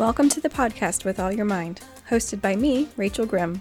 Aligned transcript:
Welcome 0.00 0.30
to 0.30 0.40
the 0.40 0.48
podcast 0.48 1.04
with 1.04 1.20
All 1.20 1.30
Your 1.30 1.44
Mind, 1.44 1.82
hosted 2.08 2.40
by 2.40 2.56
me, 2.56 2.88
Rachel 2.96 3.26
Grimm. 3.26 3.60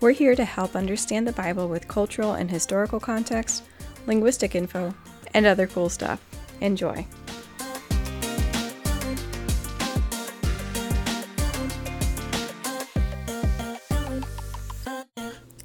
We're 0.00 0.12
here 0.12 0.34
to 0.34 0.46
help 0.46 0.74
understand 0.74 1.28
the 1.28 1.32
Bible 1.32 1.68
with 1.68 1.86
cultural 1.86 2.32
and 2.32 2.50
historical 2.50 2.98
context, 2.98 3.64
linguistic 4.06 4.54
info, 4.54 4.94
and 5.34 5.44
other 5.44 5.66
cool 5.66 5.90
stuff. 5.90 6.24
Enjoy. 6.62 7.06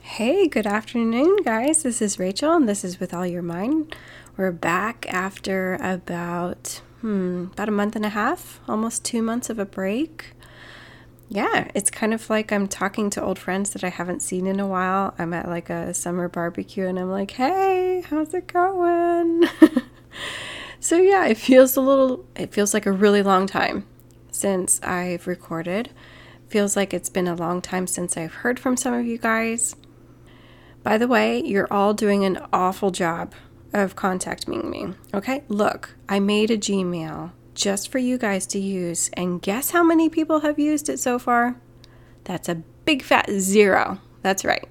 Hey, 0.01 0.49
good 0.49 0.67
afternoon, 0.67 1.37
guys. 1.45 1.83
This 1.83 2.01
is 2.01 2.19
Rachel, 2.19 2.51
and 2.51 2.67
this 2.67 2.83
is 2.83 2.99
With 2.99 3.13
All 3.13 3.25
Your 3.25 3.41
Mind. 3.41 3.95
We're 4.35 4.51
back 4.51 5.05
after 5.07 5.75
about 5.75 6.81
hmm, 7.03 7.47
about 7.51 7.67
a 7.67 7.71
month 7.71 7.97
and 7.97 8.05
a 8.05 8.09
half, 8.09 8.61
almost 8.65 9.03
two 9.03 9.21
months 9.21 9.49
of 9.49 9.59
a 9.59 9.65
break. 9.65 10.31
Yeah, 11.27 11.69
it's 11.75 11.91
kind 11.91 12.13
of 12.13 12.29
like 12.29 12.53
I'm 12.53 12.65
talking 12.65 13.09
to 13.09 13.21
old 13.21 13.37
friends 13.37 13.71
that 13.71 13.83
I 13.83 13.89
haven't 13.89 14.21
seen 14.21 14.47
in 14.47 14.61
a 14.61 14.65
while. 14.65 15.13
I'm 15.19 15.33
at 15.33 15.49
like 15.49 15.69
a 15.69 15.93
summer 15.93 16.29
barbecue 16.29 16.87
and 16.87 16.97
I'm 16.97 17.11
like, 17.11 17.31
hey, 17.31 18.05
how's 18.09 18.33
it 18.33 18.47
going? 18.47 19.43
so, 20.79 20.95
yeah, 20.95 21.25
it 21.25 21.37
feels 21.37 21.75
a 21.75 21.81
little, 21.81 22.25
it 22.37 22.53
feels 22.53 22.73
like 22.73 22.85
a 22.85 22.91
really 22.93 23.21
long 23.21 23.47
time 23.47 23.85
since 24.31 24.81
I've 24.81 25.27
recorded. 25.27 25.89
Feels 26.47 26.77
like 26.77 26.93
it's 26.93 27.09
been 27.09 27.27
a 27.27 27.35
long 27.35 27.61
time 27.61 27.85
since 27.85 28.15
I've 28.15 28.35
heard 28.35 28.61
from 28.61 28.77
some 28.77 28.93
of 28.93 29.05
you 29.05 29.17
guys. 29.17 29.75
By 30.83 30.97
the 30.97 31.09
way, 31.09 31.43
you're 31.43 31.67
all 31.69 31.93
doing 31.93 32.23
an 32.23 32.39
awful 32.53 32.91
job 32.91 33.33
of 33.73 33.95
contacting 33.95 34.69
me. 34.69 34.93
Okay, 35.13 35.43
look, 35.47 35.95
I 36.07 36.19
made 36.19 36.51
a 36.51 36.57
Gmail 36.57 37.31
just 37.53 37.91
for 37.91 37.97
you 37.97 38.17
guys 38.17 38.45
to 38.47 38.59
use, 38.59 39.09
and 39.13 39.41
guess 39.41 39.71
how 39.71 39.83
many 39.83 40.09
people 40.09 40.41
have 40.41 40.59
used 40.59 40.89
it 40.89 40.99
so 40.99 41.19
far? 41.19 41.55
That's 42.23 42.49
a 42.49 42.63
big 42.85 43.01
fat 43.03 43.29
zero. 43.29 43.99
That's 44.21 44.45
right. 44.45 44.67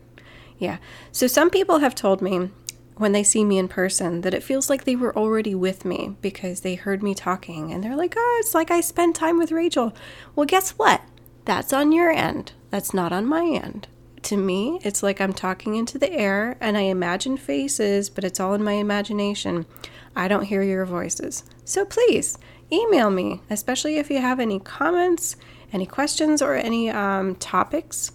Yeah. 0.59 0.79
So 1.11 1.27
some 1.27 1.51
people 1.51 1.79
have 1.79 1.95
told 1.95 2.23
me 2.23 2.51
when 2.97 3.13
they 3.13 3.23
see 3.23 3.45
me 3.45 3.59
in 3.59 3.69
person 3.69 4.21
that 4.21 4.35
it 4.35 4.43
feels 4.43 4.71
like 4.71 4.85
they 4.85 4.97
were 4.97 5.17
already 5.17 5.55
with 5.55 5.85
me 5.85 6.17
because 6.21 6.61
they 6.61 6.75
heard 6.75 7.03
me 7.03 7.15
talking 7.15 7.73
and 7.73 7.83
they're 7.83 7.97
like, 7.97 8.15
oh, 8.17 8.41
it's 8.41 8.55
like 8.55 8.71
I 8.71 8.81
spent 8.81 9.17
time 9.17 9.39
with 9.39 9.51
Rachel. 9.51 9.93
Well, 10.37 10.47
guess 10.47 10.71
what? 10.73 11.03
That's 11.45 11.73
on 11.73 11.91
your 11.91 12.11
end. 12.11 12.53
That's 12.71 12.95
not 12.95 13.13
on 13.13 13.27
my 13.27 13.45
end 13.45 13.89
to 14.25 14.37
me, 14.37 14.81
it's 14.83 15.03
like 15.03 15.21
I'm 15.21 15.33
talking 15.33 15.75
into 15.75 15.99
the 15.99 16.13
air 16.13 16.57
and 16.61 16.77
I 16.77 16.83
imagine 16.83 17.37
faces, 17.37 18.09
but 18.11 18.25
it's 18.25 18.41
all 18.41 18.55
in 18.55 18.63
my 18.63 18.75
imagination. 18.75 19.67
I 20.15 20.29
don't 20.29 20.45
hear 20.45 20.63
your 20.63 20.85
voices. 20.85 21.45
So 21.65 21.85
please 21.85 22.39
email 22.71 23.11
me, 23.11 23.43
especially 23.51 23.97
if 23.97 24.11
you 24.11 24.21
have 24.21 24.41
any 24.41 24.59
comments, 24.59 25.37
any 25.73 25.87
questions, 25.87 26.43
or 26.43 26.55
any 26.55 26.91
um, 26.91 27.35
topics. 27.37 28.13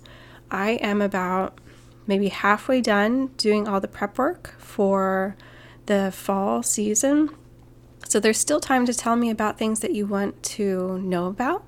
I 0.49 0.71
am 0.71 1.01
about 1.01 1.59
maybe 2.05 2.29
halfway 2.29 2.81
done 2.81 3.27
doing 3.37 3.67
all 3.67 3.81
the 3.81 3.87
prep 3.87 4.17
work 4.17 4.55
for 4.57 5.35
the 5.87 6.11
fall 6.11 6.63
season. 6.63 7.29
So 8.07 8.19
there's 8.19 8.37
still 8.37 8.59
time 8.59 8.85
to 8.85 8.93
tell 8.93 9.15
me 9.15 9.29
about 9.29 9.57
things 9.57 9.81
that 9.81 9.93
you 9.93 10.05
want 10.05 10.41
to 10.43 10.97
know 10.99 11.27
about. 11.27 11.65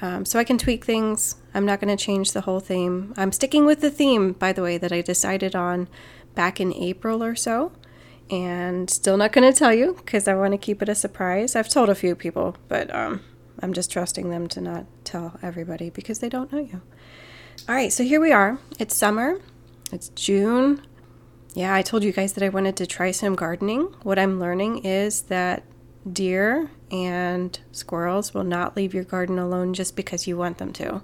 Um, 0.00 0.24
so 0.24 0.38
I 0.38 0.44
can 0.44 0.58
tweak 0.58 0.84
things. 0.84 1.36
I'm 1.54 1.64
not 1.64 1.80
going 1.80 1.96
to 1.96 2.02
change 2.02 2.32
the 2.32 2.42
whole 2.42 2.60
theme. 2.60 3.14
I'm 3.16 3.32
sticking 3.32 3.64
with 3.64 3.80
the 3.80 3.90
theme, 3.90 4.32
by 4.32 4.52
the 4.52 4.62
way, 4.62 4.78
that 4.78 4.92
I 4.92 5.00
decided 5.00 5.54
on 5.56 5.88
back 6.34 6.60
in 6.60 6.72
April 6.74 7.22
or 7.22 7.34
so. 7.34 7.72
And 8.30 8.90
still 8.90 9.16
not 9.16 9.32
going 9.32 9.50
to 9.50 9.58
tell 9.58 9.72
you 9.72 9.94
because 9.94 10.28
I 10.28 10.34
want 10.34 10.52
to 10.52 10.58
keep 10.58 10.82
it 10.82 10.88
a 10.88 10.94
surprise. 10.94 11.56
I've 11.56 11.68
told 11.68 11.88
a 11.88 11.94
few 11.94 12.14
people, 12.14 12.56
but 12.68 12.94
um, 12.94 13.22
I'm 13.60 13.72
just 13.72 13.90
trusting 13.90 14.28
them 14.28 14.48
to 14.48 14.60
not 14.60 14.86
tell 15.04 15.38
everybody 15.42 15.90
because 15.90 16.18
they 16.18 16.28
don't 16.28 16.52
know 16.52 16.60
you. 16.60 16.82
All 17.68 17.74
right, 17.74 17.92
so 17.92 18.04
here 18.04 18.20
we 18.20 18.30
are. 18.30 18.58
It's 18.78 18.94
summer, 18.94 19.40
it's 19.92 20.10
June. 20.10 20.82
Yeah, 21.54 21.74
I 21.74 21.82
told 21.82 22.04
you 22.04 22.12
guys 22.12 22.34
that 22.34 22.44
I 22.44 22.50
wanted 22.50 22.76
to 22.76 22.86
try 22.86 23.10
some 23.10 23.34
gardening. 23.34 23.94
What 24.02 24.18
I'm 24.18 24.38
learning 24.38 24.84
is 24.84 25.22
that 25.22 25.64
deer 26.10 26.70
and 26.90 27.58
squirrels 27.72 28.32
will 28.32 28.44
not 28.44 28.76
leave 28.76 28.94
your 28.94 29.04
garden 29.04 29.38
alone 29.38 29.74
just 29.74 29.96
because 29.96 30.26
you 30.26 30.36
want 30.36 30.58
them 30.58 30.72
to. 30.74 31.02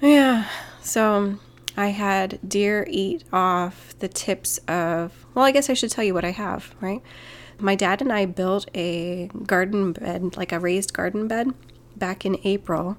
Yeah, 0.00 0.48
so 0.80 1.38
I 1.76 1.88
had 1.88 2.38
deer 2.46 2.86
eat 2.88 3.24
off 3.32 3.94
the 3.98 4.08
tips 4.08 4.58
of, 4.66 5.26
well, 5.34 5.44
I 5.44 5.50
guess 5.50 5.68
I 5.68 5.74
should 5.74 5.90
tell 5.90 6.04
you 6.04 6.14
what 6.14 6.24
I 6.24 6.30
have, 6.30 6.74
right? 6.80 7.02
My 7.58 7.74
dad 7.74 8.00
and 8.00 8.10
I 8.10 8.24
built 8.24 8.66
a 8.74 9.28
garden 9.46 9.92
bed, 9.92 10.38
like 10.38 10.52
a 10.52 10.58
raised 10.58 10.94
garden 10.94 11.28
bed, 11.28 11.48
back 11.96 12.24
in 12.24 12.38
April. 12.44 12.96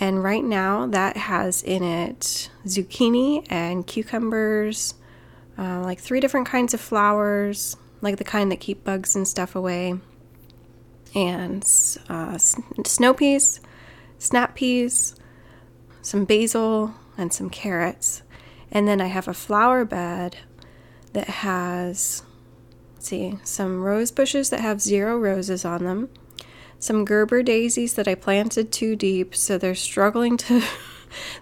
And 0.00 0.24
right 0.24 0.42
now, 0.42 0.86
that 0.86 1.18
has 1.18 1.62
in 1.62 1.82
it 1.82 2.48
zucchini 2.64 3.46
and 3.50 3.86
cucumbers, 3.86 4.94
uh, 5.58 5.82
like 5.82 6.00
three 6.00 6.20
different 6.20 6.46
kinds 6.46 6.72
of 6.72 6.80
flowers, 6.80 7.76
like 8.00 8.16
the 8.16 8.24
kind 8.24 8.50
that 8.50 8.60
keep 8.60 8.84
bugs 8.84 9.14
and 9.14 9.28
stuff 9.28 9.54
away, 9.54 10.00
and 11.14 11.62
uh, 12.08 12.38
snow 12.38 13.12
peas, 13.12 13.60
snap 14.18 14.54
peas, 14.54 15.14
some 16.02 16.24
basil, 16.24 16.94
and 17.16 17.32
some 17.32 17.48
carrots. 17.48 18.22
And 18.70 18.86
then 18.86 19.00
I 19.00 19.06
have 19.06 19.28
a 19.28 19.34
flower 19.34 19.84
bed 19.84 20.38
that 21.12 21.28
has, 21.28 22.22
see, 22.98 23.38
some 23.44 23.82
rose 23.82 24.10
bushes 24.10 24.50
that 24.50 24.60
have 24.60 24.80
zero 24.80 25.16
roses 25.16 25.64
on 25.64 25.84
them, 25.84 26.10
some 26.78 27.04
Gerber 27.04 27.42
daisies 27.42 27.94
that 27.94 28.08
I 28.08 28.14
planted 28.14 28.72
too 28.72 28.96
deep, 28.96 29.34
so 29.34 29.56
they're 29.56 29.74
struggling 29.74 30.36
to. 30.38 30.62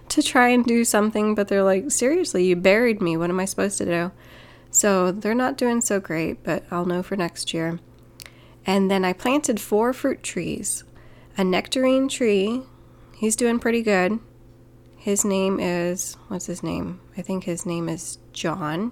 to 0.09 0.21
try 0.21 0.49
and 0.49 0.65
do 0.65 0.83
something, 0.83 1.33
but 1.33 1.47
they're 1.47 1.63
like, 1.63 1.89
seriously, 1.91 2.43
you 2.43 2.57
buried 2.57 3.01
me. 3.01 3.15
What 3.15 3.29
am 3.29 3.39
I 3.39 3.45
supposed 3.45 3.77
to 3.77 3.85
do? 3.85 4.11
So 4.69 5.11
they're 5.13 5.33
not 5.33 5.57
doing 5.57 5.79
so 5.79 5.99
great, 5.99 6.43
but 6.43 6.63
I'll 6.69 6.85
know 6.85 7.01
for 7.01 7.15
next 7.15 7.53
year. 7.53 7.79
And 8.65 8.91
then 8.91 9.03
I 9.03 9.13
planted 9.13 9.59
four 9.59 9.93
fruit 9.93 10.23
trees. 10.23 10.83
A 11.37 11.43
nectarine 11.43 12.09
tree, 12.09 12.63
he's 13.15 13.35
doing 13.35 13.59
pretty 13.59 13.81
good. 13.81 14.19
His 15.01 15.25
name 15.25 15.59
is, 15.59 16.15
what's 16.27 16.45
his 16.45 16.61
name? 16.61 16.99
I 17.17 17.23
think 17.23 17.45
his 17.45 17.65
name 17.65 17.89
is 17.89 18.19
John. 18.33 18.91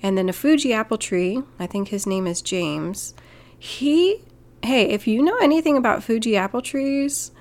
And 0.00 0.16
then 0.16 0.28
a 0.28 0.32
Fuji 0.32 0.72
apple 0.72 0.96
tree, 0.96 1.42
I 1.58 1.66
think 1.66 1.88
his 1.88 2.06
name 2.06 2.28
is 2.28 2.40
James. 2.40 3.14
He, 3.58 4.22
hey, 4.62 4.88
if 4.88 5.08
you 5.08 5.20
know 5.20 5.36
anything 5.38 5.76
about 5.76 6.04
Fuji 6.04 6.36
apple 6.36 6.62
trees, 6.62 7.32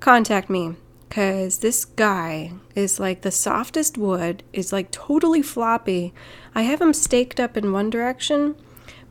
contact 0.00 0.50
me 0.50 0.74
because 1.08 1.58
this 1.58 1.84
guy 1.84 2.54
is 2.74 2.98
like 2.98 3.22
the 3.22 3.30
softest 3.30 3.96
wood, 3.96 4.42
is 4.52 4.72
like 4.72 4.90
totally 4.90 5.42
floppy. 5.42 6.12
I 6.56 6.62
have 6.62 6.80
him 6.80 6.92
staked 6.92 7.38
up 7.38 7.56
in 7.56 7.70
one 7.70 7.88
direction 7.88 8.56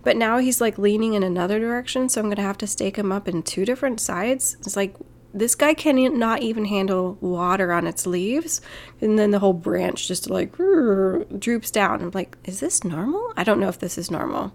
but 0.06 0.16
now 0.16 0.38
he's 0.38 0.62
like 0.62 0.78
leaning 0.78 1.16
in 1.16 1.24
another 1.24 1.60
direction, 1.60 2.10
so 2.10 2.22
I'm 2.22 2.30
to 2.34 2.42
have 2.42 2.60
to 2.60 2.68
stake 2.68 2.98
him 2.98 3.12
up 3.12 3.28
in 3.28 3.42
two 3.42 3.66
different 3.66 4.00
sides. 4.00 4.56
It's 4.60 4.76
like 4.76 4.94
this 5.36 5.54
guy 5.54 5.74
cannot 5.74 6.14
not 6.14 6.42
even 6.42 6.66
handle 6.66 7.18
water 7.20 7.74
on 7.74 7.86
its 7.86 8.08
leaves. 8.08 8.62
And 9.02 9.20
then 9.20 9.32
the 9.32 9.40
whole 9.40 9.54
branch 9.54 10.08
just 10.08 10.30
like 10.30 10.56
droops 10.56 11.70
down. 11.70 12.02
I'm 12.02 12.12
like, 12.14 12.38
is 12.46 12.62
this 12.62 12.84
normal? 12.84 13.34
I 13.36 13.44
don't 13.44 13.60
know 13.60 13.68
if 13.68 13.80
this 13.80 13.98
is 13.98 14.10
normal. 14.10 14.54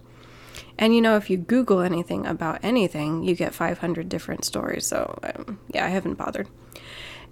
And 0.78 0.94
you 0.94 1.02
know, 1.02 1.16
if 1.16 1.28
you 1.28 1.36
Google 1.36 1.80
anything 1.80 2.26
about 2.26 2.60
anything, 2.62 3.22
you 3.22 3.34
get 3.34 3.54
500 3.54 4.08
different 4.08 4.46
stories. 4.46 4.86
So, 4.86 5.18
um, 5.22 5.60
yeah, 5.68 5.84
I 5.84 5.90
haven't 5.90 6.14
bothered. 6.14 6.48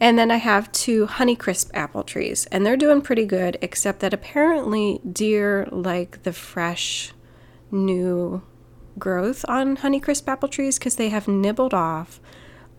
And 0.00 0.18
then 0.18 0.30
I 0.30 0.36
have 0.36 0.70
two 0.70 1.06
Honeycrisp 1.06 1.70
apple 1.74 2.04
trees, 2.04 2.46
and 2.52 2.64
they're 2.64 2.76
doing 2.76 3.00
pretty 3.00 3.24
good, 3.24 3.58
except 3.60 3.98
that 4.00 4.14
apparently 4.14 5.00
deer 5.10 5.66
like 5.72 6.22
the 6.22 6.32
fresh 6.32 7.12
new 7.72 8.42
growth 8.98 9.44
on 9.48 9.78
Honeycrisp 9.78 10.28
apple 10.28 10.48
trees 10.48 10.78
because 10.78 10.96
they 10.96 11.08
have 11.08 11.26
nibbled 11.26 11.74
off 11.74 12.20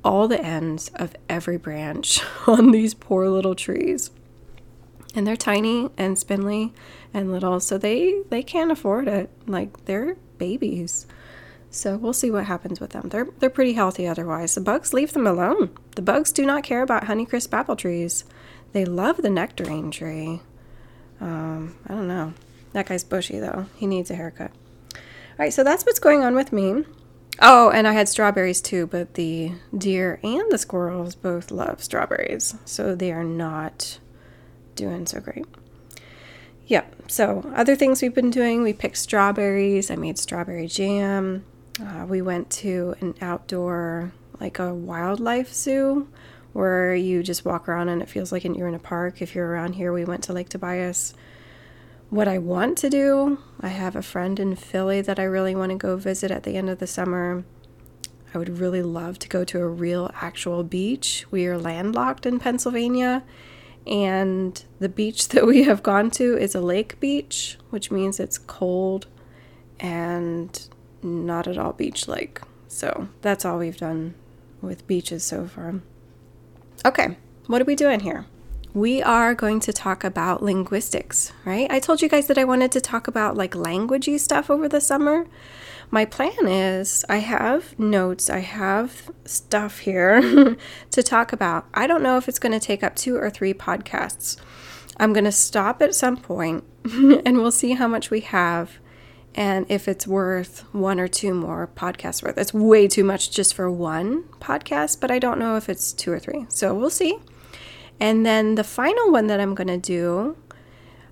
all 0.03 0.27
the 0.27 0.41
ends 0.41 0.89
of 0.95 1.15
every 1.27 1.57
branch 1.57 2.21
on 2.47 2.71
these 2.71 2.93
poor 2.93 3.27
little 3.29 3.55
trees. 3.55 4.11
And 5.15 5.25
they're 5.25 5.35
tiny 5.35 5.89
and 5.97 6.19
spindly 6.19 6.73
and 7.13 7.31
little, 7.31 7.59
so 7.59 7.77
they 7.77 8.21
they 8.29 8.43
can't 8.43 8.71
afford 8.71 9.07
it. 9.07 9.29
Like 9.47 9.85
they're 9.85 10.17
babies. 10.37 11.07
So 11.71 11.97
we'll 11.97 12.13
see 12.13 12.31
what 12.31 12.45
happens 12.45 12.79
with 12.79 12.91
them. 12.91 13.09
They're 13.09 13.27
they're 13.39 13.49
pretty 13.49 13.73
healthy 13.73 14.07
otherwise. 14.07 14.55
The 14.55 14.61
bugs 14.61 14.93
leave 14.93 15.13
them 15.13 15.25
alone. 15.27 15.71
The 15.95 16.01
bugs 16.01 16.31
do 16.31 16.45
not 16.45 16.63
care 16.63 16.83
about 16.83 17.05
Honeycrisp 17.05 17.53
apple 17.53 17.75
trees. 17.75 18.23
They 18.71 18.85
love 18.85 19.17
the 19.17 19.29
nectarine 19.29 19.89
tree. 19.89 20.41
Um, 21.19 21.75
I 21.87 21.93
don't 21.93 22.07
know. 22.07 22.33
That 22.73 22.87
guy's 22.87 23.03
bushy 23.03 23.39
though. 23.39 23.65
He 23.75 23.87
needs 23.87 24.11
a 24.11 24.15
haircut. 24.15 24.51
All 24.93 25.45
right, 25.45 25.53
so 25.53 25.63
that's 25.63 25.85
what's 25.85 25.99
going 25.99 26.23
on 26.23 26.35
with 26.35 26.51
me. 26.53 26.83
Oh, 27.41 27.69
and 27.69 27.87
I 27.87 27.93
had 27.93 28.09
strawberries 28.09 28.61
too, 28.61 28.87
but 28.87 29.13
the 29.13 29.53
deer 29.75 30.19
and 30.23 30.51
the 30.51 30.57
squirrels 30.57 31.15
both 31.15 31.51
love 31.51 31.81
strawberries, 31.81 32.55
so 32.65 32.95
they 32.95 33.11
are 33.11 33.23
not 33.23 33.99
doing 34.75 35.05
so 35.05 35.21
great. 35.21 35.45
Yep, 36.67 36.95
so 37.07 37.51
other 37.55 37.75
things 37.75 38.01
we've 38.01 38.13
been 38.13 38.29
doing 38.29 38.61
we 38.61 38.73
picked 38.73 38.97
strawberries, 38.97 39.89
I 39.89 39.95
made 39.95 40.19
strawberry 40.19 40.67
jam. 40.67 41.45
Uh, 41.81 42.05
we 42.07 42.21
went 42.21 42.49
to 42.49 42.95
an 42.99 43.15
outdoor 43.21 44.11
like 44.39 44.59
a 44.59 44.73
wildlife 44.73 45.53
zoo 45.53 46.07
where 46.53 46.93
you 46.93 47.23
just 47.23 47.45
walk 47.45 47.69
around 47.69 47.89
and 47.89 48.01
it 48.01 48.09
feels 48.09 48.31
like 48.31 48.43
you're 48.43 48.67
in 48.67 48.75
a 48.75 48.79
park. 48.79 49.21
If 49.21 49.33
you're 49.33 49.47
around 49.47 49.73
here, 49.73 49.93
we 49.93 50.03
went 50.03 50.23
to 50.25 50.33
Lake 50.33 50.49
Tobias. 50.49 51.13
What 52.09 52.27
I 52.27 52.39
want 52.39 52.75
to 52.79 52.89
do, 52.89 53.37
I 53.61 53.67
have 53.67 53.95
a 53.95 54.01
friend 54.01 54.39
in 54.39 54.55
Philly 54.55 54.99
that 55.01 55.19
I 55.19 55.23
really 55.23 55.55
want 55.55 55.71
to 55.71 55.77
go 55.77 55.95
visit 55.95 56.31
at 56.31 56.41
the 56.41 56.55
end 56.55 56.67
of 56.67 56.79
the 56.79 56.87
summer. 56.87 57.43
I 58.33 58.39
would 58.39 58.57
really 58.57 58.81
love 58.81 59.19
to 59.19 59.29
go 59.29 59.43
to 59.43 59.59
a 59.59 59.67
real 59.67 60.09
actual 60.15 60.63
beach. 60.63 61.27
We 61.29 61.45
are 61.45 61.59
landlocked 61.59 62.25
in 62.25 62.39
Pennsylvania, 62.39 63.23
and 63.85 64.63
the 64.79 64.89
beach 64.89 65.27
that 65.29 65.45
we 65.45 65.63
have 65.63 65.83
gone 65.83 66.09
to 66.11 66.35
is 66.35 66.55
a 66.55 66.61
lake 66.61 66.99
beach, 66.99 67.59
which 67.69 67.91
means 67.91 68.19
it's 68.19 68.39
cold 68.39 69.05
and 69.79 70.67
not 71.03 71.47
at 71.47 71.59
all 71.59 71.73
beach 71.73 72.07
like. 72.07 72.41
So 72.67 73.07
that's 73.21 73.45
all 73.45 73.59
we've 73.59 73.77
done 73.77 74.15
with 74.61 74.87
beaches 74.87 75.23
so 75.23 75.45
far. 75.45 75.81
Okay, 76.83 77.17
what 77.45 77.61
are 77.61 77.65
we 77.65 77.75
doing 77.75 77.99
here? 77.99 78.25
We 78.79 79.03
are 79.03 79.35
going 79.35 79.59
to 79.61 79.73
talk 79.73 80.05
about 80.05 80.41
linguistics, 80.41 81.33
right? 81.43 81.69
I 81.69 81.81
told 81.81 82.01
you 82.01 82.07
guys 82.07 82.27
that 82.27 82.37
I 82.37 82.45
wanted 82.45 82.71
to 82.71 82.79
talk 82.79 83.09
about 83.09 83.35
like 83.35 83.51
languagey 83.51 84.17
stuff 84.17 84.49
over 84.49 84.69
the 84.69 84.79
summer. 84.79 85.27
My 85.91 86.05
plan 86.05 86.47
is 86.47 87.03
I 87.09 87.17
have 87.17 87.77
notes, 87.77 88.29
I 88.29 88.39
have 88.39 89.11
stuff 89.25 89.79
here 89.79 90.55
to 90.91 91.03
talk 91.03 91.33
about. 91.33 91.65
I 91.73 91.87
don't 91.87 92.01
know 92.01 92.15
if 92.15 92.29
it's 92.29 92.39
going 92.39 92.57
to 92.57 92.65
take 92.65 92.81
up 92.81 92.95
two 92.95 93.17
or 93.17 93.29
three 93.29 93.53
podcasts. 93.53 94.37
I'm 94.95 95.11
going 95.11 95.25
to 95.25 95.31
stop 95.33 95.81
at 95.81 95.93
some 95.93 96.15
point 96.15 96.63
and 96.85 97.39
we'll 97.39 97.51
see 97.51 97.73
how 97.73 97.89
much 97.89 98.09
we 98.09 98.21
have 98.21 98.79
and 99.35 99.65
if 99.67 99.89
it's 99.89 100.07
worth 100.07 100.63
one 100.71 101.01
or 101.01 101.09
two 101.09 101.33
more 101.33 101.69
podcasts 101.75 102.23
worth. 102.23 102.37
It's 102.37 102.53
way 102.53 102.87
too 102.87 103.03
much 103.03 103.29
just 103.29 103.55
for 103.55 103.69
one 103.69 104.23
podcast, 104.39 105.01
but 105.01 105.11
I 105.11 105.19
don't 105.19 105.37
know 105.37 105.57
if 105.57 105.67
it's 105.67 105.91
two 105.91 106.13
or 106.13 106.19
three. 106.19 106.45
So 106.47 106.73
we'll 106.73 106.89
see. 106.89 107.19
And 107.99 108.25
then 108.25 108.55
the 108.55 108.63
final 108.63 109.11
one 109.11 109.27
that 109.27 109.39
I'm 109.39 109.55
going 109.55 109.67
to 109.67 109.77
do, 109.77 110.37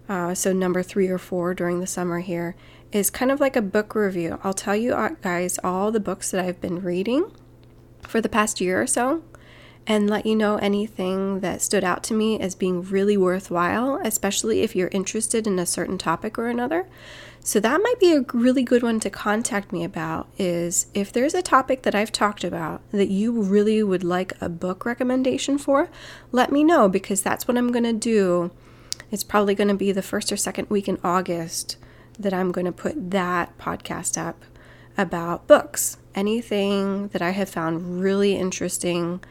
uh, 0.08 0.34
so 0.34 0.54
number 0.54 0.82
three 0.82 1.10
or 1.10 1.18
four 1.18 1.54
during 1.54 1.80
the 1.80 1.88
summer 1.88 2.20
here, 2.20 2.56
is 2.92 3.10
kind 3.10 3.32
of 3.32 3.40
like 3.40 3.56
a 3.56 3.62
book 3.62 3.94
review. 3.96 4.40
I'll 4.44 4.54
tell 4.54 4.76
you 4.76 4.94
uh, 4.94 5.10
guys 5.22 5.60
all 5.64 5.92
the 5.92 6.00
books 6.00 6.32
that 6.32 6.44
I've 6.44 6.62
been 6.62 6.82
reading 6.82 7.32
for 8.02 8.22
the 8.22 8.30
past 8.30 8.62
year 8.62 8.82
or 8.82 8.88
so 8.88 9.24
and 9.86 10.10
let 10.10 10.26
you 10.26 10.36
know 10.36 10.58
anything 10.58 11.40
that 11.40 11.62
stood 11.62 11.84
out 11.84 12.04
to 12.04 12.14
me 12.14 12.40
as 12.40 12.56
being 12.56 12.82
really 12.82 13.16
worthwhile, 13.16 14.00
especially 14.04 14.62
if 14.62 14.76
you're 14.76 14.90
interested 14.90 15.48
in 15.48 15.58
a 15.58 15.66
certain 15.66 15.98
topic 15.98 16.38
or 16.38 16.48
another. 16.48 16.88
So 17.40 17.60
that 17.62 17.82
might 17.82 18.00
be 18.00 18.14
a 18.14 18.26
really 18.34 18.64
good 18.64 18.84
one 18.84 19.00
to 19.00 19.10
contact 19.10 19.72
me 19.72 19.84
about 19.84 20.28
is 20.38 20.88
if 20.94 21.14
there's 21.14 21.34
a 21.34 21.42
topic 21.42 21.84
that 21.84 21.96
I've 21.96 22.12
talked 22.12 22.44
about 22.44 22.82
that 22.92 23.08
you 23.08 23.42
really 23.42 23.82
would 23.82 24.04
like 24.04 24.34
a 24.42 24.50
book 24.50 24.86
recommendation 24.86 25.58
for, 25.58 25.90
let 26.34 26.52
me 26.52 26.64
know 26.64 26.90
because 26.90 27.22
that's 27.22 27.48
what 27.48 27.58
I'm 27.58 27.72
going 27.72 27.86
to 27.86 27.94
do. 27.94 28.52
It's 29.12 29.24
probably 29.24 29.56
going 29.56 29.70
to 29.70 29.76
be 29.76 29.94
the 29.94 30.02
first 30.02 30.32
or 30.32 30.38
second 30.38 30.70
week 30.70 30.90
in 30.90 31.00
August 31.04 31.78
that 32.20 32.34
I'm 32.34 32.52
going 32.52 32.66
to 32.66 32.72
put 32.72 33.12
that 33.12 33.58
podcast 33.58 34.18
up 34.18 34.44
about 34.98 35.48
books. 35.48 35.98
Anything 36.16 37.08
that 37.10 37.22
I 37.22 37.30
have 37.30 37.48
found 37.48 38.02
really 38.02 38.36
interesting 38.36 39.24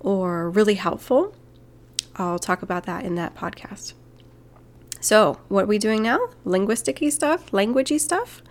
or 0.00 0.48
really 0.48 0.74
helpful, 0.74 1.34
I'll 2.16 2.38
talk 2.38 2.62
about 2.62 2.84
that 2.84 3.04
in 3.04 3.16
that 3.16 3.34
podcast. 3.34 3.92
So, 5.00 5.38
what 5.48 5.64
are 5.64 5.68
we 5.68 5.78
doing 5.78 6.02
now? 6.02 6.18
Linguisticy 6.44 7.12
stuff, 7.12 7.50
languagey 7.50 8.00
stuff. 8.00 8.42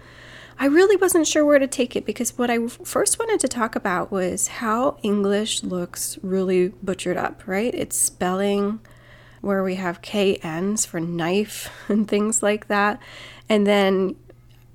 I 0.60 0.66
really 0.66 0.96
wasn't 0.96 1.28
sure 1.28 1.46
where 1.46 1.60
to 1.60 1.68
take 1.68 1.96
it 1.96 2.06
because 2.06 2.38
what 2.38 2.50
I 2.50 2.68
first 2.68 3.20
wanted 3.20 3.40
to 3.42 3.48
talk 3.48 3.76
about 3.76 4.12
was 4.12 4.48
how 4.48 4.98
English 5.04 5.64
looks 5.64 6.18
really 6.24 6.70
butchered 6.82 7.18
up, 7.18 7.44
right? 7.46 7.74
It's 7.76 7.96
spelling 7.96 8.80
where 9.42 9.64
we 9.64 9.76
have 9.76 10.02
KNs 10.02 10.88
for 10.88 11.00
knife 11.00 11.70
and 11.88 12.08
things 12.08 12.42
like 12.42 12.68
that. 12.70 13.00
And 13.48 13.68
then 13.68 14.16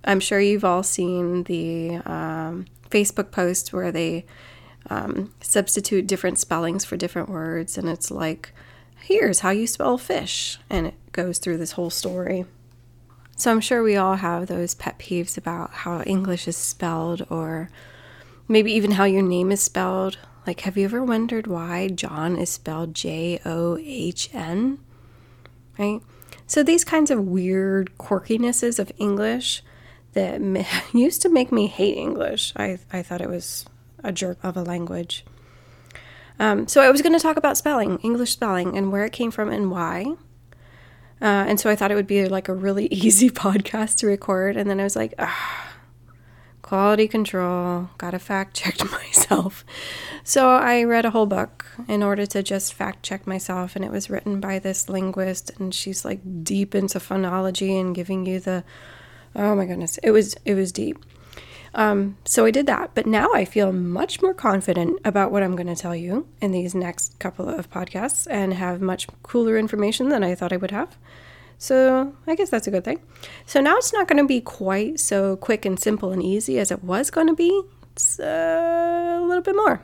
I'm 0.04 0.20
sure 0.20 0.40
you've 0.40 0.64
all 0.64 0.82
seen 0.82 1.44
the 1.44 1.96
um, 2.06 2.66
Facebook 2.90 3.30
post 3.32 3.72
where 3.72 3.90
they 3.90 4.24
um, 4.88 5.32
substitute 5.40 6.06
different 6.06 6.38
spellings 6.38 6.84
for 6.84 6.96
different 6.96 7.28
words, 7.28 7.78
and 7.78 7.88
it's 7.88 8.10
like, 8.10 8.52
here's 8.96 9.40
how 9.40 9.50
you 9.50 9.66
spell 9.66 9.98
fish. 9.98 10.58
And 10.68 10.88
it 10.88 10.94
goes 11.12 11.38
through 11.38 11.58
this 11.58 11.72
whole 11.72 11.90
story. 11.90 12.46
So 13.36 13.50
I'm 13.50 13.60
sure 13.60 13.82
we 13.82 13.96
all 13.96 14.16
have 14.16 14.46
those 14.46 14.74
pet 14.74 14.98
peeves 14.98 15.36
about 15.36 15.70
how 15.70 16.02
English 16.02 16.46
is 16.46 16.56
spelled, 16.56 17.26
or 17.30 17.70
maybe 18.48 18.72
even 18.72 18.92
how 18.92 19.04
your 19.04 19.22
name 19.22 19.50
is 19.50 19.62
spelled. 19.62 20.18
Like, 20.46 20.60
have 20.60 20.76
you 20.76 20.84
ever 20.84 21.02
wondered 21.02 21.46
why 21.46 21.88
John 21.88 22.36
is 22.36 22.50
spelled 22.50 22.94
J 22.94 23.40
O 23.44 23.78
H 23.80 24.30
N? 24.32 24.78
Right? 25.78 26.00
So, 26.46 26.62
these 26.62 26.84
kinds 26.84 27.10
of 27.10 27.26
weird 27.26 27.96
quirkinesses 27.98 28.78
of 28.78 28.92
English 28.98 29.62
that 30.12 30.40
used 30.92 31.22
to 31.22 31.28
make 31.28 31.52
me 31.52 31.66
hate 31.66 31.96
English. 31.96 32.52
I, 32.56 32.78
I 32.92 33.02
thought 33.02 33.20
it 33.20 33.30
was 33.30 33.64
a 34.04 34.12
jerk 34.12 34.38
of 34.42 34.56
a 34.56 34.62
language. 34.62 35.24
Um, 36.38 36.66
so 36.66 36.80
I 36.80 36.90
was 36.90 37.02
going 37.02 37.12
to 37.12 37.20
talk 37.20 37.36
about 37.36 37.56
spelling, 37.56 37.98
English 37.98 38.32
spelling, 38.32 38.76
and 38.76 38.90
where 38.90 39.04
it 39.04 39.12
came 39.12 39.30
from 39.30 39.50
and 39.50 39.70
why. 39.70 40.16
Uh, 41.22 41.46
and 41.46 41.60
so 41.60 41.70
I 41.70 41.76
thought 41.76 41.92
it 41.92 41.94
would 41.94 42.08
be 42.08 42.26
like 42.28 42.48
a 42.48 42.54
really 42.54 42.86
easy 42.90 43.30
podcast 43.30 43.98
to 43.98 44.08
record. 44.08 44.56
And 44.56 44.68
then 44.68 44.80
I 44.80 44.84
was 44.84 44.96
like, 44.96 45.14
ah, 45.20 45.72
quality 46.62 47.06
control, 47.06 47.90
gotta 47.96 48.18
fact 48.18 48.56
check 48.56 48.78
myself. 48.90 49.64
So 50.24 50.48
I 50.48 50.82
read 50.82 51.04
a 51.04 51.10
whole 51.10 51.26
book 51.26 51.64
in 51.86 52.02
order 52.02 52.26
to 52.26 52.42
just 52.42 52.74
fact 52.74 53.04
check 53.04 53.26
myself. 53.26 53.76
And 53.76 53.84
it 53.84 53.92
was 53.92 54.10
written 54.10 54.40
by 54.40 54.58
this 54.58 54.88
linguist, 54.88 55.52
and 55.60 55.72
she's 55.72 56.04
like 56.04 56.20
deep 56.42 56.74
into 56.74 56.98
phonology 56.98 57.80
and 57.80 57.94
giving 57.94 58.26
you 58.26 58.40
the, 58.40 58.64
oh 59.36 59.54
my 59.54 59.64
goodness, 59.64 59.98
it 59.98 60.10
was 60.10 60.34
it 60.44 60.54
was 60.54 60.72
deep. 60.72 61.04
Um, 61.74 62.18
so 62.24 62.44
I 62.44 62.50
did 62.50 62.66
that, 62.66 62.90
but 62.94 63.06
now 63.06 63.32
I 63.32 63.44
feel 63.44 63.72
much 63.72 64.20
more 64.20 64.34
confident 64.34 65.00
about 65.04 65.32
what 65.32 65.42
I'm 65.42 65.56
going 65.56 65.74
to 65.74 65.76
tell 65.76 65.96
you 65.96 66.28
in 66.40 66.52
these 66.52 66.74
next 66.74 67.18
couple 67.18 67.48
of 67.48 67.70
podcasts 67.70 68.26
and 68.30 68.54
have 68.54 68.80
much 68.80 69.06
cooler 69.22 69.56
information 69.56 70.10
than 70.10 70.22
I 70.22 70.34
thought 70.34 70.52
I 70.52 70.58
would 70.58 70.70
have. 70.70 70.98
So 71.56 72.14
I 72.26 72.34
guess 72.34 72.50
that's 72.50 72.66
a 72.66 72.70
good 72.70 72.84
thing. 72.84 73.00
So 73.46 73.60
now 73.60 73.76
it's 73.76 73.92
not 73.92 74.08
going 74.08 74.18
to 74.18 74.26
be 74.26 74.40
quite 74.40 75.00
so 75.00 75.36
quick 75.36 75.64
and 75.64 75.78
simple 75.78 76.12
and 76.12 76.22
easy 76.22 76.58
as 76.58 76.70
it 76.70 76.82
was 76.82 77.10
going 77.10 77.28
to 77.28 77.34
be. 77.34 77.62
It's 77.92 78.18
uh, 78.18 79.20
a 79.20 79.24
little 79.24 79.42
bit 79.42 79.56
more. 79.56 79.82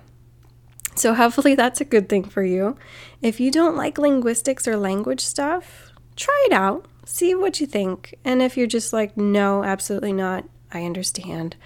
So 0.96 1.14
hopefully 1.14 1.54
that's 1.54 1.80
a 1.80 1.84
good 1.84 2.08
thing 2.08 2.24
for 2.24 2.42
you. 2.42 2.76
If 3.22 3.38
you 3.38 3.50
don't 3.52 3.76
like 3.76 3.96
linguistics 3.96 4.66
or 4.66 4.76
language 4.76 5.20
stuff, 5.20 5.92
try 6.16 6.46
it 6.46 6.52
out. 6.52 6.86
See 7.04 7.34
what 7.34 7.60
you 7.60 7.66
think. 7.66 8.18
And 8.24 8.42
if 8.42 8.56
you're 8.56 8.66
just 8.66 8.92
like, 8.92 9.16
no, 9.16 9.62
absolutely 9.62 10.12
not, 10.12 10.44
I 10.72 10.84
understand. 10.84 11.56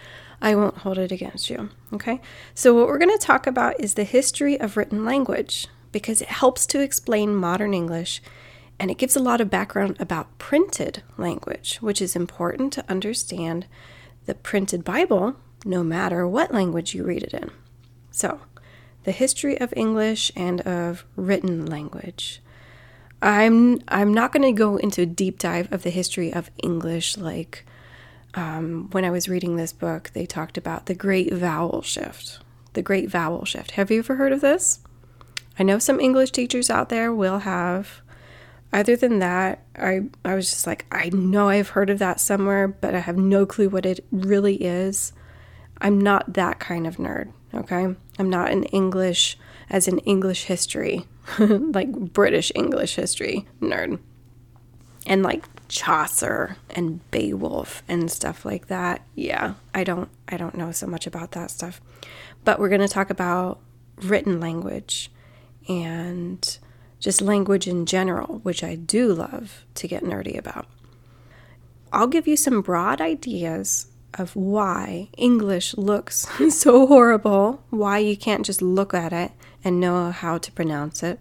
I 0.40 0.54
won't 0.54 0.78
hold 0.78 0.98
it 0.98 1.12
against 1.12 1.50
you. 1.50 1.70
Okay? 1.92 2.20
So, 2.54 2.74
what 2.74 2.88
we're 2.88 2.98
going 2.98 3.16
to 3.16 3.26
talk 3.26 3.46
about 3.46 3.80
is 3.80 3.94
the 3.94 4.04
history 4.04 4.58
of 4.58 4.76
written 4.76 5.04
language 5.04 5.68
because 5.92 6.20
it 6.20 6.28
helps 6.28 6.66
to 6.66 6.80
explain 6.80 7.34
modern 7.34 7.74
English 7.74 8.22
and 8.78 8.90
it 8.90 8.98
gives 8.98 9.14
a 9.14 9.22
lot 9.22 9.40
of 9.40 9.50
background 9.50 9.96
about 10.00 10.38
printed 10.38 11.02
language, 11.16 11.76
which 11.76 12.02
is 12.02 12.16
important 12.16 12.72
to 12.72 12.90
understand 12.90 13.66
the 14.26 14.34
printed 14.34 14.82
Bible 14.82 15.36
no 15.64 15.84
matter 15.84 16.26
what 16.26 16.52
language 16.52 16.94
you 16.94 17.04
read 17.04 17.22
it 17.22 17.34
in. 17.34 17.50
So, 18.10 18.40
the 19.04 19.12
history 19.12 19.60
of 19.60 19.72
English 19.76 20.32
and 20.34 20.60
of 20.62 21.04
written 21.16 21.66
language. 21.66 22.40
I'm 23.20 23.80
I'm 23.86 24.12
not 24.12 24.32
going 24.32 24.42
to 24.42 24.52
go 24.52 24.76
into 24.76 25.02
a 25.02 25.06
deep 25.06 25.38
dive 25.38 25.72
of 25.72 25.84
the 25.84 25.90
history 25.90 26.32
of 26.32 26.50
English 26.62 27.16
like 27.16 27.64
um, 28.34 28.88
when 28.92 29.04
I 29.04 29.10
was 29.10 29.28
reading 29.28 29.56
this 29.56 29.72
book, 29.72 30.10
they 30.14 30.26
talked 30.26 30.56
about 30.56 30.86
the 30.86 30.94
great 30.94 31.32
vowel 31.32 31.82
shift. 31.82 32.40
The 32.72 32.82
great 32.82 33.10
vowel 33.10 33.44
shift. 33.44 33.72
Have 33.72 33.90
you 33.90 33.98
ever 33.98 34.16
heard 34.16 34.32
of 34.32 34.40
this? 34.40 34.80
I 35.58 35.62
know 35.62 35.78
some 35.78 36.00
English 36.00 36.30
teachers 36.30 36.70
out 36.70 36.88
there 36.88 37.12
will 37.12 37.40
have. 37.40 38.00
Other 38.72 38.96
than 38.96 39.18
that, 39.18 39.62
I, 39.76 40.08
I 40.24 40.34
was 40.34 40.50
just 40.50 40.66
like, 40.66 40.86
I 40.90 41.10
know 41.10 41.50
I've 41.50 41.70
heard 41.70 41.90
of 41.90 41.98
that 41.98 42.20
somewhere, 42.20 42.68
but 42.68 42.94
I 42.94 43.00
have 43.00 43.18
no 43.18 43.44
clue 43.44 43.68
what 43.68 43.84
it 43.84 44.04
really 44.10 44.56
is. 44.56 45.12
I'm 45.78 46.00
not 46.00 46.34
that 46.34 46.58
kind 46.58 46.86
of 46.86 46.96
nerd, 46.96 47.32
okay? 47.52 47.94
I'm 48.18 48.30
not 48.30 48.50
an 48.50 48.64
English, 48.64 49.36
as 49.68 49.88
in 49.88 49.98
English 50.00 50.44
history, 50.44 51.06
like 51.38 51.90
British 51.90 52.50
English 52.54 52.94
history 52.94 53.46
nerd. 53.60 53.98
And 55.06 55.22
like 55.22 55.44
Chaucer 55.72 56.58
and 56.68 57.00
Beowulf 57.10 57.82
and 57.88 58.10
stuff 58.10 58.44
like 58.44 58.66
that. 58.66 59.00
Yeah, 59.14 59.54
I 59.74 59.84
don't 59.84 60.10
I 60.28 60.36
don't 60.36 60.54
know 60.54 60.70
so 60.70 60.86
much 60.86 61.06
about 61.06 61.32
that 61.32 61.50
stuff. 61.50 61.80
But 62.44 62.60
we're 62.60 62.68
going 62.68 62.82
to 62.82 62.88
talk 62.88 63.08
about 63.08 63.58
written 63.96 64.38
language 64.38 65.10
and 65.68 66.58
just 67.00 67.22
language 67.22 67.66
in 67.66 67.86
general, 67.86 68.40
which 68.40 68.62
I 68.62 68.74
do 68.74 69.14
love 69.14 69.64
to 69.76 69.88
get 69.88 70.04
nerdy 70.04 70.36
about. 70.36 70.66
I'll 71.90 72.06
give 72.06 72.28
you 72.28 72.36
some 72.36 72.60
broad 72.60 73.00
ideas 73.00 73.86
of 74.14 74.36
why 74.36 75.08
English 75.16 75.74
looks 75.78 76.28
so 76.50 76.86
horrible, 76.86 77.64
why 77.70 77.98
you 77.98 78.16
can't 78.16 78.44
just 78.44 78.60
look 78.60 78.92
at 78.92 79.12
it 79.12 79.32
and 79.64 79.80
know 79.80 80.10
how 80.10 80.36
to 80.36 80.52
pronounce 80.52 81.02
it. 81.02 81.18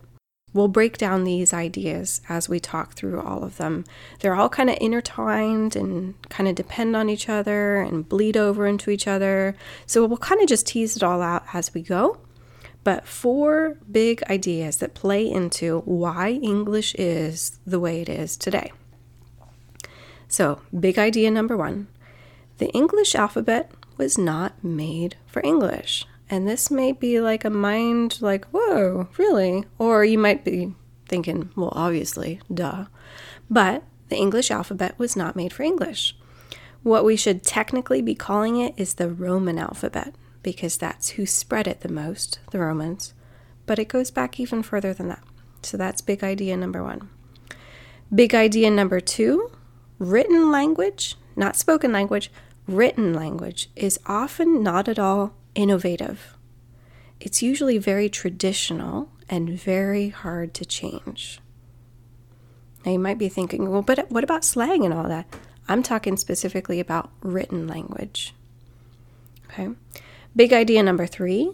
We'll 0.54 0.68
break 0.68 0.98
down 0.98 1.24
these 1.24 1.54
ideas 1.54 2.22
as 2.28 2.50
we 2.50 2.60
talk 2.60 2.94
through 2.94 3.22
all 3.22 3.44
of 3.44 3.58
them. 3.58 3.86
They're 4.20 4.36
all 4.36 4.50
kind 4.50 4.70
of 4.70 4.78
intertwined 4.82 5.76
and 5.76 6.16
kind 6.30 6.50
of 6.50 6.56
depend 6.56 6.96
on 6.96 7.10
each 7.10 7.30
other 7.30 7.78
and 7.78 8.08
bleed 8.08 8.36
over 8.36 8.68
into 8.68 8.90
each 8.90 9.08
other. 9.08 9.56
So 9.86 10.06
we'll 10.06 10.18
kind 10.18 10.42
of 10.42 10.48
just 10.48 10.68
tease 10.68 10.98
it 10.98 11.04
all 11.04 11.22
out 11.22 11.44
as 11.54 11.74
we 11.74 11.82
go. 11.82 12.18
But 12.84 13.08
four 13.08 13.78
big 13.90 14.24
ideas 14.24 14.78
that 14.78 14.94
play 14.94 15.30
into 15.30 15.80
why 15.86 16.32
English 16.42 16.96
is 16.96 17.60
the 17.66 17.80
way 17.80 18.02
it 18.02 18.10
is 18.10 18.36
today. 18.36 18.72
So, 20.28 20.62
big 20.78 20.98
idea 20.98 21.30
number 21.30 21.56
one 21.58 21.88
the 22.58 22.70
English 22.70 23.16
alphabet 23.16 23.72
was 23.98 24.18
not 24.18 24.64
made 24.64 25.16
for 25.28 25.42
English. 25.44 26.06
And 26.32 26.48
this 26.48 26.72
may 26.72 26.94
be 26.94 27.20
like 27.20 27.44
a 27.44 27.50
mind 27.50 28.22
like, 28.22 28.46
whoa, 28.46 29.10
really? 29.18 29.66
Or 29.78 30.06
you 30.06 30.18
might 30.18 30.46
be 30.46 30.74
thinking, 31.06 31.50
well, 31.58 31.74
obviously, 31.76 32.40
duh. 32.52 32.86
But 33.50 33.84
the 34.08 34.16
English 34.16 34.50
alphabet 34.50 34.98
was 34.98 35.18
not 35.18 35.36
made 35.36 35.52
for 35.52 35.64
English. 35.64 36.18
What 36.84 37.04
we 37.04 37.18
should 37.18 37.44
technically 37.44 38.02
be 38.02 38.16
calling 38.16 38.56
it 38.56 38.74
is 38.78 38.94
the 38.94 39.10
Roman 39.10 39.60
alphabet, 39.60 40.16
because 40.42 40.78
that's 40.78 41.10
who 41.10 41.26
spread 41.26 41.68
it 41.68 41.82
the 41.82 41.92
most, 41.92 42.40
the 42.52 42.60
Romans. 42.60 43.14
But 43.66 43.78
it 43.78 43.90
goes 43.90 44.10
back 44.10 44.40
even 44.40 44.64
further 44.64 44.94
than 44.94 45.10
that. 45.10 45.24
So 45.64 45.76
that's 45.76 46.00
big 46.00 46.24
idea 46.24 46.56
number 46.56 46.82
one. 46.82 47.10
Big 48.14 48.34
idea 48.34 48.72
number 48.72 49.02
two 49.02 49.52
written 50.00 50.50
language, 50.50 51.16
not 51.36 51.58
spoken 51.58 51.92
language, 51.92 52.32
written 52.68 53.14
language 53.14 53.70
is 53.76 54.00
often 54.06 54.64
not 54.64 54.88
at 54.88 54.98
all 54.98 55.36
innovative. 55.56 56.36
It's 57.20 57.42
usually 57.42 57.78
very 57.78 58.10
traditional 58.10 59.10
and 59.30 59.50
very 59.50 60.10
hard 60.10 60.54
to 60.56 60.66
change. 60.66 61.40
Now, 62.86 62.94
you 62.94 63.00
might 63.00 63.20
be 63.20 63.30
thinking, 63.30 63.70
well, 63.70 63.82
but 63.82 64.10
what 64.10 64.24
about 64.24 64.44
slang 64.44 64.84
and 64.84 64.94
all 64.94 65.08
that? 65.08 65.28
I'm 65.68 65.84
talking 65.84 66.18
specifically 66.18 66.80
about 66.80 67.12
written 67.22 67.68
language. 67.68 68.34
Okay. 69.50 69.70
Big 70.36 70.52
idea 70.52 70.82
number 70.82 71.06
three. 71.06 71.52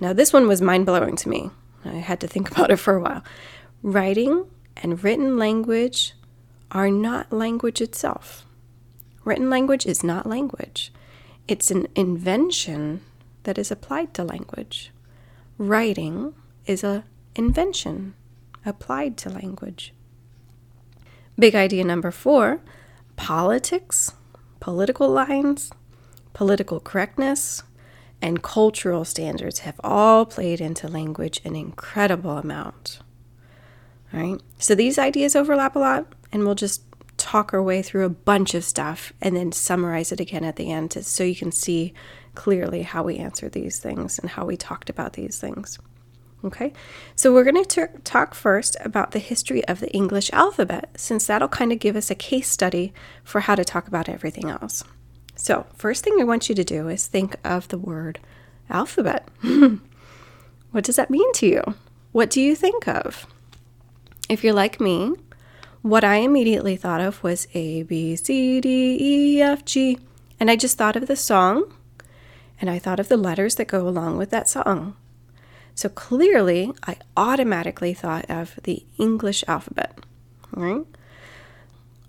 Now, 0.00 0.12
this 0.12 0.32
one 0.32 0.48
was 0.48 0.62
mind 0.62 0.86
blowing 0.86 1.16
to 1.16 1.28
me. 1.28 1.50
I 1.84 1.90
had 1.90 2.20
to 2.20 2.28
think 2.28 2.50
about 2.52 2.70
it 2.70 2.76
for 2.76 2.96
a 2.96 3.00
while. 3.00 3.22
Writing 3.82 4.46
and 4.76 5.02
written 5.04 5.36
language 5.36 6.14
are 6.70 6.90
not 6.90 7.32
language 7.32 7.80
itself. 7.80 8.46
Written 9.24 9.50
language 9.50 9.86
is 9.86 10.02
not 10.02 10.26
language, 10.26 10.92
it's 11.46 11.70
an 11.70 11.86
invention 11.94 13.02
that 13.44 13.58
is 13.58 13.70
applied 13.70 14.14
to 14.14 14.24
language. 14.24 14.92
Writing 15.58 16.34
is 16.66 16.84
an 16.84 17.04
invention 17.34 18.14
applied 18.64 19.16
to 19.18 19.30
language. 19.30 19.92
Big 21.38 21.54
idea 21.54 21.84
number 21.84 22.10
four 22.10 22.60
politics, 23.16 24.12
political 24.60 25.08
lines, 25.08 25.70
political 26.32 26.80
correctness, 26.80 27.62
and 28.20 28.42
cultural 28.42 29.04
standards 29.04 29.60
have 29.60 29.80
all 29.82 30.24
played 30.24 30.60
into 30.60 30.86
language 30.86 31.40
an 31.44 31.56
incredible 31.56 32.38
amount. 32.38 33.00
All 34.14 34.20
right, 34.20 34.40
so 34.58 34.74
these 34.74 34.98
ideas 34.98 35.34
overlap 35.34 35.74
a 35.74 35.80
lot, 35.80 36.12
and 36.32 36.44
we'll 36.44 36.54
just 36.54 36.82
talk 37.16 37.52
our 37.52 37.62
way 37.62 37.82
through 37.82 38.04
a 38.04 38.10
bunch 38.10 38.54
of 38.54 38.64
stuff 38.64 39.12
and 39.20 39.36
then 39.36 39.52
summarize 39.52 40.12
it 40.12 40.20
again 40.20 40.44
at 40.44 40.56
the 40.56 40.70
end 40.70 40.90
to, 40.92 41.02
so 41.02 41.24
you 41.24 41.34
can 41.34 41.52
see 41.52 41.92
clearly 42.34 42.82
how 42.82 43.02
we 43.02 43.18
answered 43.18 43.52
these 43.52 43.78
things 43.78 44.18
and 44.18 44.30
how 44.30 44.44
we 44.44 44.56
talked 44.56 44.90
about 44.90 45.14
these 45.14 45.38
things. 45.38 45.78
Okay, 46.44 46.72
so 47.14 47.32
we're 47.32 47.44
going 47.44 47.64
to 47.64 47.88
talk 48.02 48.34
first 48.34 48.76
about 48.80 49.12
the 49.12 49.20
history 49.20 49.64
of 49.66 49.78
the 49.78 49.92
English 49.92 50.28
alphabet, 50.32 50.90
since 50.96 51.26
that'll 51.26 51.46
kind 51.46 51.70
of 51.70 51.78
give 51.78 51.94
us 51.94 52.10
a 52.10 52.16
case 52.16 52.48
study 52.48 52.92
for 53.22 53.40
how 53.40 53.54
to 53.54 53.64
talk 53.64 53.86
about 53.86 54.08
everything 54.08 54.50
else. 54.50 54.82
So, 55.36 55.66
first 55.76 56.02
thing 56.02 56.16
I 56.20 56.24
want 56.24 56.48
you 56.48 56.54
to 56.56 56.64
do 56.64 56.88
is 56.88 57.06
think 57.06 57.36
of 57.44 57.68
the 57.68 57.78
word 57.78 58.18
alphabet. 58.68 59.28
what 60.72 60.82
does 60.82 60.96
that 60.96 61.10
mean 61.10 61.32
to 61.34 61.46
you? 61.46 61.62
What 62.10 62.28
do 62.28 62.40
you 62.40 62.56
think 62.56 62.88
of? 62.88 63.26
If 64.28 64.42
you're 64.42 64.52
like 64.52 64.80
me, 64.80 65.14
what 65.82 66.02
I 66.02 66.16
immediately 66.16 66.76
thought 66.76 67.00
of 67.00 67.22
was 67.22 67.46
A, 67.54 67.84
B, 67.84 68.16
C, 68.16 68.60
D, 68.60 68.98
E, 69.00 69.42
F, 69.42 69.64
G. 69.64 69.98
And 70.40 70.50
I 70.50 70.56
just 70.56 70.76
thought 70.76 70.96
of 70.96 71.06
the 71.06 71.16
song 71.16 71.72
and 72.62 72.70
I 72.70 72.78
thought 72.78 72.98
of 72.98 73.08
the 73.08 73.18
letters 73.18 73.56
that 73.56 73.68
go 73.68 73.86
along 73.86 74.16
with 74.16 74.30
that 74.30 74.48
song. 74.48 74.96
So 75.74 75.90
clearly, 75.90 76.72
I 76.86 76.96
automatically 77.14 77.92
thought 77.92 78.24
of 78.30 78.58
the 78.62 78.86
English 78.96 79.44
alphabet, 79.46 79.98
right? 80.52 80.86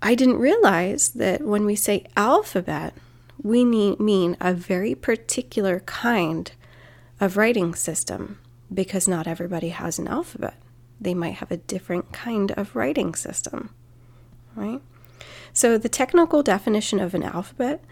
I 0.01 0.15
didn't 0.15 0.37
realize 0.37 1.09
that 1.09 1.41
when 1.41 1.65
we 1.65 1.75
say 1.75 2.05
alphabet, 2.15 2.93
we 3.41 3.65
need, 3.65 3.99
mean 3.99 4.37
a 4.39 4.53
very 4.53 4.95
particular 4.95 5.81
kind 5.81 6.51
of 7.19 7.35
writing 7.35 7.75
system 7.75 8.39
because 8.73 9.07
not 9.07 9.27
everybody 9.27 9.69
has 9.69 9.99
an 9.99 10.07
alphabet 10.07 10.55
they 11.03 11.13
might 11.13 11.35
have 11.35 11.51
a 11.51 11.57
different 11.57 12.11
kind 12.11 12.51
of 12.51 12.75
writing 12.75 13.13
system, 13.13 13.69
right? 14.55 14.81
So, 15.51 15.77
the 15.77 15.89
technical 15.89 16.41
definition 16.41 16.99
of 16.99 17.13
an 17.13 17.23
alphabet 17.23 17.83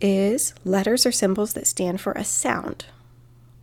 is 0.00 0.54
letters 0.64 1.04
or 1.04 1.12
symbols 1.12 1.52
that 1.54 1.66
stand 1.66 2.00
for 2.00 2.12
a 2.12 2.24
sound, 2.24 2.86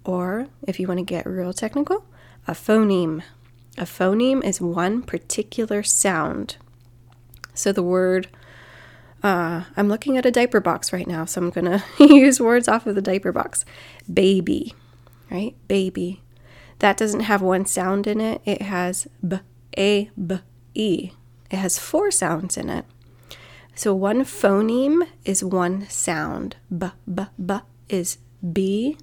or 0.03 0.47
if 0.67 0.79
you 0.79 0.87
want 0.87 0.99
to 0.99 1.05
get 1.05 1.25
real 1.25 1.53
technical, 1.53 2.05
a 2.47 2.51
phoneme. 2.51 3.23
A 3.77 3.83
phoneme 3.83 4.43
is 4.43 4.61
one 4.61 5.01
particular 5.01 5.83
sound. 5.83 6.57
So, 7.53 7.71
the 7.71 7.83
word 7.83 8.27
uh, 9.25 9.63
I'm 9.75 9.89
looking 9.89 10.17
at 10.17 10.25
a 10.27 10.31
diaper 10.31 10.59
box 10.59 10.93
right 10.93 11.07
now, 11.07 11.25
so 11.25 11.41
I'm 11.41 11.49
going 11.49 11.65
to 11.79 11.83
use 11.99 12.39
words 12.39 12.67
off 12.67 12.85
of 12.85 12.93
the 12.93 13.01
diaper 13.01 13.31
box. 13.31 13.65
Baby, 14.11 14.75
right? 15.31 15.55
Baby. 15.67 16.21
That 16.77 16.95
doesn't 16.95 17.21
have 17.21 17.41
one 17.41 17.65
sound 17.65 18.05
in 18.05 18.21
it. 18.21 18.39
It 18.45 18.61
has 18.61 19.07
b, 19.27 19.39
a, 19.77 20.11
b, 20.15 20.39
e. 20.75 21.11
It 21.49 21.55
has 21.57 21.79
four 21.79 22.11
sounds 22.11 22.55
in 22.55 22.69
it. 22.69 22.85
So 23.75 23.93
one 23.93 24.21
phoneme 24.21 25.07
is 25.25 25.43
one 25.43 25.87
sound. 25.89 26.55
B, 26.75 26.87
b, 27.13 27.23
b 27.45 27.55
is 27.89 28.17
B. 28.53 28.97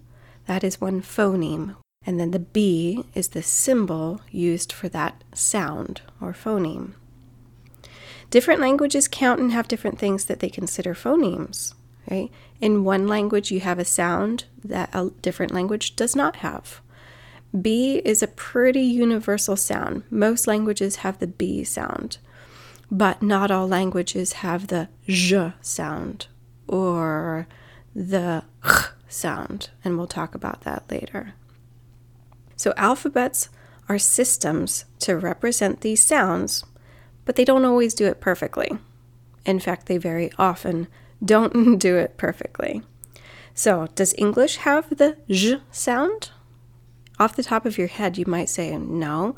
That 0.46 0.64
is 0.64 0.80
one 0.80 1.02
phoneme. 1.02 1.76
And 2.04 2.18
then 2.18 2.30
the 2.30 2.38
B 2.38 3.04
is 3.14 3.28
the 3.28 3.42
symbol 3.42 4.22
used 4.30 4.72
for 4.72 4.88
that 4.88 5.22
sound 5.34 6.00
or 6.20 6.32
phoneme. 6.32 6.94
Different 8.30 8.60
languages 8.60 9.08
count 9.08 9.40
and 9.40 9.52
have 9.52 9.68
different 9.68 9.98
things 9.98 10.24
that 10.24 10.40
they 10.40 10.48
consider 10.48 10.94
phonemes, 10.94 11.74
right? 12.10 12.30
In 12.60 12.82
one 12.82 13.06
language, 13.06 13.50
you 13.50 13.60
have 13.60 13.78
a 13.78 13.84
sound 13.84 14.44
that 14.64 14.88
a 14.94 15.10
different 15.20 15.52
language 15.52 15.96
does 15.96 16.16
not 16.16 16.36
have. 16.36 16.80
B 17.60 18.00
is 18.06 18.22
a 18.22 18.26
pretty 18.26 18.80
universal 18.80 19.56
sound. 19.56 20.04
Most 20.10 20.46
languages 20.46 20.96
have 20.96 21.18
the 21.18 21.26
B 21.26 21.62
sound, 21.62 22.16
but 22.92 23.22
not 23.22 23.50
all 23.50 23.66
languages 23.66 24.34
have 24.34 24.66
the 24.66 24.88
J 25.08 25.54
sound 25.62 26.26
or 26.68 27.48
the 27.94 28.44
H 28.64 28.90
sound, 29.08 29.70
and 29.82 29.96
we'll 29.96 30.06
talk 30.06 30.34
about 30.34 30.60
that 30.60 30.84
later. 30.90 31.32
So, 32.56 32.74
alphabets 32.76 33.48
are 33.88 33.98
systems 33.98 34.84
to 35.00 35.16
represent 35.16 35.80
these 35.80 36.04
sounds, 36.04 36.64
but 37.24 37.36
they 37.36 37.44
don't 37.44 37.64
always 37.64 37.94
do 37.94 38.06
it 38.06 38.20
perfectly. 38.20 38.70
In 39.44 39.58
fact, 39.58 39.86
they 39.86 39.98
very 39.98 40.30
often 40.38 40.86
don't 41.24 41.78
do 41.78 41.96
it 41.96 42.16
perfectly. 42.18 42.82
So, 43.54 43.88
does 43.94 44.14
English 44.18 44.58
have 44.58 44.96
the 44.98 45.16
J 45.28 45.62
sound? 45.70 46.30
off 47.22 47.36
the 47.36 47.42
top 47.42 47.64
of 47.64 47.78
your 47.78 47.86
head, 47.86 48.18
you 48.18 48.24
might 48.26 48.48
say, 48.48 48.76
no. 48.76 49.34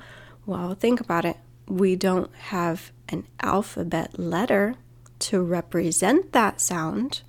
Well, 0.47 0.75
think 0.75 1.01
about 1.01 1.25
it. 1.25 1.37
We 1.69 1.97
don't 1.97 2.35
have 2.35 2.93
an 3.09 3.27
alphabet 3.41 4.19
letter 4.19 4.75
to 5.21 5.43
represent 5.43 6.33
that 6.33 6.61
sound, 6.61 7.23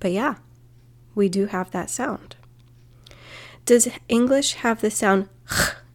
but 0.00 0.12
yeah, 0.12 0.36
we 1.14 1.28
do 1.28 1.46
have 1.46 1.70
that 1.70 1.90
sound. 1.90 2.36
Does 3.64 3.88
English 4.08 4.54
have 4.54 4.80
the 4.80 4.90
sound 4.90 5.28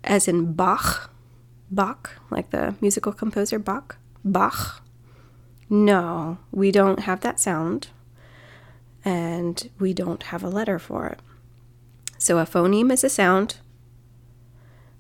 as 0.04 0.28
in 0.28 0.54
Bach? 0.54 1.14
Bach, 1.70 2.20
like 2.30 2.50
the 2.50 2.76
musical 2.82 3.14
composer 3.14 3.60
Bach? 3.60 3.98
Bach? 4.26 4.84
No, 5.70 6.38
we 6.52 6.70
don't 6.72 7.02
have 7.02 7.22
that 7.22 7.40
sound, 7.40 7.88
and 9.06 9.70
we 9.80 9.94
don't 9.94 10.24
have 10.24 10.44
a 10.44 10.50
letter 10.50 10.78
for 10.78 11.08
it. 11.08 11.20
So 12.18 12.40
a 12.40 12.46
phoneme 12.46 12.92
is 12.92 13.06
a 13.06 13.10
sound, 13.10 13.58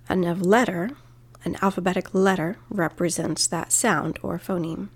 and 0.07 0.25
a 0.25 0.33
letter, 0.33 0.91
an 1.43 1.57
alphabetic 1.62 2.13
letter, 2.13 2.57
represents 2.69 3.48
that 3.48 3.71
sound 3.71 4.19
or 4.21 4.38
phoneme. 4.38 4.89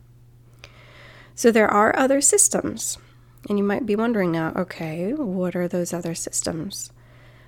So 1.33 1.51
there 1.51 1.67
are 1.67 1.95
other 1.95 2.21
systems. 2.21 2.97
And 3.47 3.57
you 3.57 3.63
might 3.63 3.85
be 3.85 3.95
wondering 3.95 4.31
now, 4.31 4.53
okay, 4.55 5.13
what 5.13 5.55
are 5.55 5.67
those 5.67 5.93
other 5.93 6.15
systems? 6.15 6.91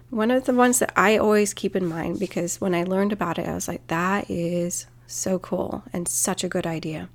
One 0.09 0.31
of 0.31 0.45
the 0.45 0.53
ones 0.53 0.79
that 0.79 0.93
I 0.95 1.17
always 1.17 1.53
keep 1.53 1.75
in 1.75 1.87
mind 1.87 2.19
because 2.19 2.61
when 2.61 2.75
I 2.75 2.83
learned 2.83 3.11
about 3.11 3.39
it, 3.39 3.47
I 3.47 3.53
was 3.53 3.67
like, 3.67 3.85
that 3.87 4.29
is 4.29 4.85
so 5.05 5.39
cool 5.39 5.83
and 5.91 6.07
such 6.07 6.43
a 6.43 6.49
good 6.49 6.67
idea. 6.67 7.09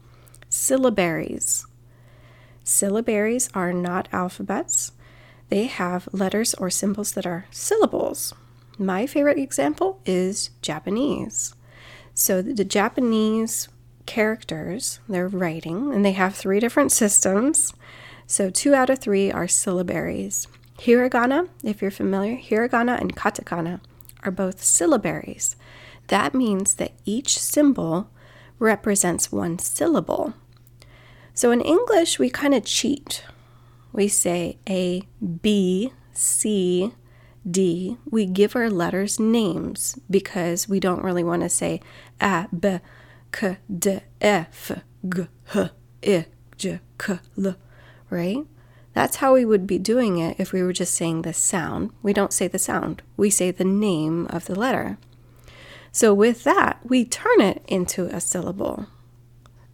Syllabaries. 0.51 1.65
Syllabaries 2.65 3.51
are 3.55 3.73
not 3.73 4.09
alphabets, 4.13 4.93
they 5.49 5.65
have 5.65 6.09
letters 6.13 6.55
or 6.55 6.71
symbols 6.71 7.13
that 7.13 7.27
are 7.27 7.47
syllables. 7.51 8.33
My 8.79 9.07
favorite 9.07 9.39
example 9.39 10.01
is 10.07 10.51
Japanese. 10.63 11.55
So 12.23 12.41
the 12.41 12.65
Japanese 12.65 13.69
characters 14.07 15.01
they're 15.09 15.27
writing, 15.27 15.93
and 15.93 16.05
they 16.05 16.13
have 16.13 16.37
three 16.37 16.61
different 16.61 16.93
systems. 16.93 17.75
So 18.29 18.49
two 18.49 18.75
out 18.75 18.91
of 18.91 19.01
three 19.01 19.33
are 19.33 19.47
syllabaries. 19.47 20.47
Hiragana, 20.79 21.49
if 21.65 21.83
you're 21.83 21.91
familiar, 21.91 22.37
hiragana 22.37 23.01
and 23.01 23.17
katakana 23.17 23.81
are 24.23 24.31
both 24.31 24.61
syllabaries. 24.61 25.57
That 26.07 26.33
means 26.33 26.75
that 26.75 26.93
each 27.05 27.41
symbol 27.41 28.09
represents 28.61 29.33
one 29.33 29.59
syllable. 29.59 30.33
So 31.35 31.51
in 31.51 31.61
English, 31.61 32.21
we 32.21 32.31
kind 32.31 32.55
of 32.55 32.65
cheat. 32.65 33.25
We 33.93 34.07
say 34.07 34.59
A, 34.69 35.03
B, 35.43 35.93
C, 36.13 36.93
D. 37.49 37.97
We 38.11 38.27
give 38.27 38.55
our 38.55 38.71
letters 38.71 39.19
names 39.19 39.99
because 40.09 40.69
we 40.69 40.81
don't 40.81 41.03
really 41.03 41.25
want 41.25 41.43
to 41.43 41.49
say 41.49 41.81
A, 42.21 42.47
B, 42.57 42.79
K, 43.33 43.59
D, 43.79 44.01
F, 44.21 44.71
G, 45.09 45.23
H, 45.55 45.71
I, 46.07 46.27
J, 46.57 46.81
K, 46.99 47.19
L, 47.45 47.57
right? 48.11 48.47
That's 48.95 49.17
how 49.17 49.35
we 49.35 49.45
would 49.45 49.67
be 49.67 49.79
doing 49.79 50.19
it 50.19 50.39
if 50.39 50.53
we 50.53 50.63
were 50.63 50.73
just 50.73 50.95
saying 50.95 51.23
the 51.23 51.33
sound. 51.33 51.91
We 52.03 52.13
don't 52.13 52.33
say 52.33 52.47
the 52.47 52.59
sound, 52.59 53.03
we 53.17 53.31
say 53.31 53.51
the 53.51 53.65
name 53.65 54.27
of 54.29 54.45
the 54.45 54.55
letter. 54.55 54.99
So 55.91 56.15
with 56.15 56.45
that, 56.45 56.81
we 56.85 57.05
turn 57.05 57.41
it 57.41 57.63
into 57.69 58.07
a 58.07 58.21
syllable. 58.21 58.87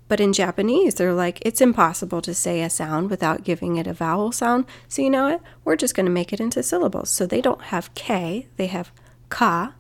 But 0.08 0.20
in 0.20 0.32
Japanese, 0.32 0.94
they're 0.94 1.12
like, 1.12 1.38
it's 1.42 1.60
impossible 1.60 2.22
to 2.22 2.32
say 2.34 2.62
a 2.62 2.70
sound 2.70 3.10
without 3.10 3.44
giving 3.44 3.76
it 3.76 3.86
a 3.86 3.92
vowel 3.92 4.32
sound. 4.32 4.64
So 4.88 5.02
you 5.02 5.10
know 5.10 5.28
what? 5.28 5.42
We're 5.64 5.76
just 5.76 5.94
going 5.94 6.06
to 6.06 6.12
make 6.12 6.32
it 6.32 6.40
into 6.40 6.62
syllables. 6.62 7.10
So 7.10 7.26
they 7.26 7.42
don't 7.42 7.64
have 7.64 7.94
K, 7.94 8.48
they 8.56 8.68
have 8.68 8.90
ka, 9.28 9.74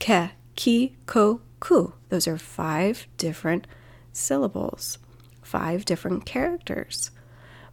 ke, 0.00 0.30
ki, 0.56 0.96
ko, 1.06 1.42
ku. 1.60 1.92
Those 2.08 2.26
are 2.26 2.38
five 2.38 3.06
different 3.18 3.66
syllables, 4.12 4.98
five 5.42 5.84
different 5.84 6.24
characters. 6.24 7.10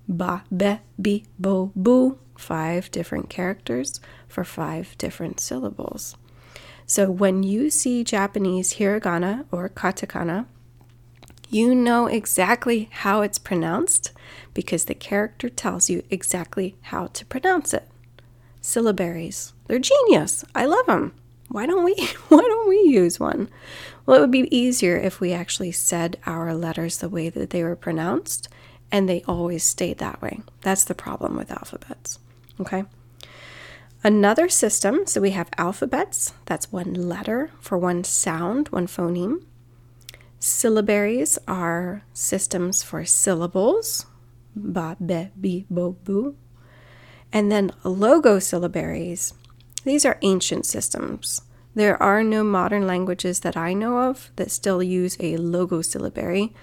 Ba, 0.07 0.43
be, 0.55 0.79
bi, 0.97 1.23
bo, 1.39 1.71
bu. 1.75 2.17
Five 2.37 2.89
different 2.91 3.29
characters 3.29 3.99
for 4.29 4.45
five 4.45 4.97
different 4.97 5.41
syllables. 5.41 6.15
So 6.85 7.11
when 7.11 7.43
you 7.43 7.69
see 7.69 8.05
Japanese 8.05 8.75
hiragana 8.75 9.43
or 9.51 9.67
katakana, 9.67 10.45
you 11.49 11.73
know 11.73 12.07
exactly 12.07 12.89
how 12.91 13.21
it's 13.21 13.39
pronounced 13.39 14.11
because 14.53 14.85
the 14.85 14.93
character 14.93 15.49
tells 15.49 15.89
you 15.89 16.03
exactly 16.09 16.75
how 16.83 17.07
to 17.07 17.25
pronounce 17.25 17.73
it. 17.73 17.87
Syllabaries. 18.61 19.53
They're 19.67 19.79
genius. 19.79 20.45
I 20.53 20.65
love 20.65 20.85
them. 20.85 21.13
Why 21.47 21.65
don't 21.65 21.83
we 21.83 21.95
why 22.29 22.41
don't 22.41 22.69
we 22.69 22.81
use 22.81 23.19
one? 23.19 23.49
Well, 24.05 24.17
it 24.17 24.21
would 24.21 24.31
be 24.31 24.55
easier 24.55 24.95
if 24.97 25.19
we 25.19 25.33
actually 25.33 25.71
said 25.71 26.17
our 26.25 26.53
letters 26.53 26.97
the 26.97 27.09
way 27.09 27.29
that 27.29 27.49
they 27.49 27.63
were 27.63 27.75
pronounced 27.75 28.49
and 28.91 29.07
they 29.07 29.23
always 29.27 29.63
stayed 29.63 29.97
that 29.99 30.21
way. 30.21 30.41
That's 30.61 30.83
the 30.83 30.95
problem 30.95 31.35
with 31.35 31.51
alphabets. 31.51 32.19
Okay? 32.59 32.85
Another 34.03 34.47
system, 34.47 35.05
so 35.05 35.19
we 35.19 35.31
have 35.31 35.49
alphabets, 35.57 36.33
that's 36.45 36.71
one 36.71 36.93
letter 36.93 37.51
for 37.59 37.77
one 37.77 38.03
sound, 38.03 38.69
one 38.69 38.87
phoneme. 38.87 39.43
Syllabaries 40.39 41.37
are 41.49 42.03
systems 42.13 42.81
for 42.81 43.03
syllables, 43.03 44.05
ba, 44.55 44.95
be, 45.05 45.31
bi, 45.35 45.65
bo, 45.69 45.97
bu. 46.05 46.35
And 47.33 47.51
then 47.51 47.71
logosyllabaries, 47.83 49.33
these 49.83 50.05
are 50.05 50.17
ancient 50.21 50.65
systems. 50.65 51.41
There 51.75 52.01
are 52.01 52.23
no 52.23 52.45
modern 52.45 52.87
languages 52.87 53.41
that 53.41 53.57
I 53.57 53.73
know 53.73 54.09
of 54.09 54.31
that 54.37 54.49
still 54.49 54.81
use 54.81 55.17
a 55.19 55.35
logosyllabary, 55.35 56.53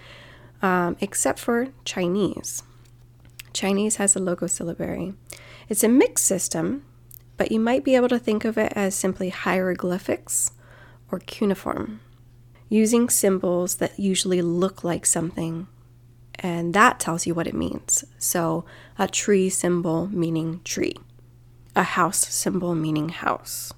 um, 0.62 0.96
except 1.02 1.38
for 1.38 1.68
Chinese. 1.84 2.62
Chinese 3.52 3.96
has 3.96 4.16
a 4.16 4.20
logosyllabary. 4.20 5.14
It's 5.68 5.84
a 5.84 5.88
mixed 5.88 6.24
system, 6.24 6.82
but 7.36 7.52
you 7.52 7.60
might 7.60 7.84
be 7.84 7.94
able 7.94 8.08
to 8.08 8.18
think 8.18 8.46
of 8.46 8.56
it 8.56 8.72
as 8.74 8.94
simply 8.94 9.28
hieroglyphics 9.28 10.52
or 11.12 11.18
cuneiform 11.18 12.00
using 12.68 13.08
symbols 13.08 13.76
that 13.76 13.98
usually 13.98 14.42
look 14.42 14.82
like 14.82 15.06
something, 15.06 15.66
and 16.36 16.74
that 16.74 17.00
tells 17.00 17.26
you 17.26 17.34
what 17.34 17.46
it 17.46 17.54
means. 17.54 18.04
So, 18.18 18.64
a 18.98 19.08
tree 19.08 19.48
symbol 19.48 20.08
meaning 20.08 20.60
tree, 20.64 20.96
a 21.74 21.82
house 21.82 22.26
symbol 22.28 22.74
meaning 22.74 23.10
house, 23.10 23.72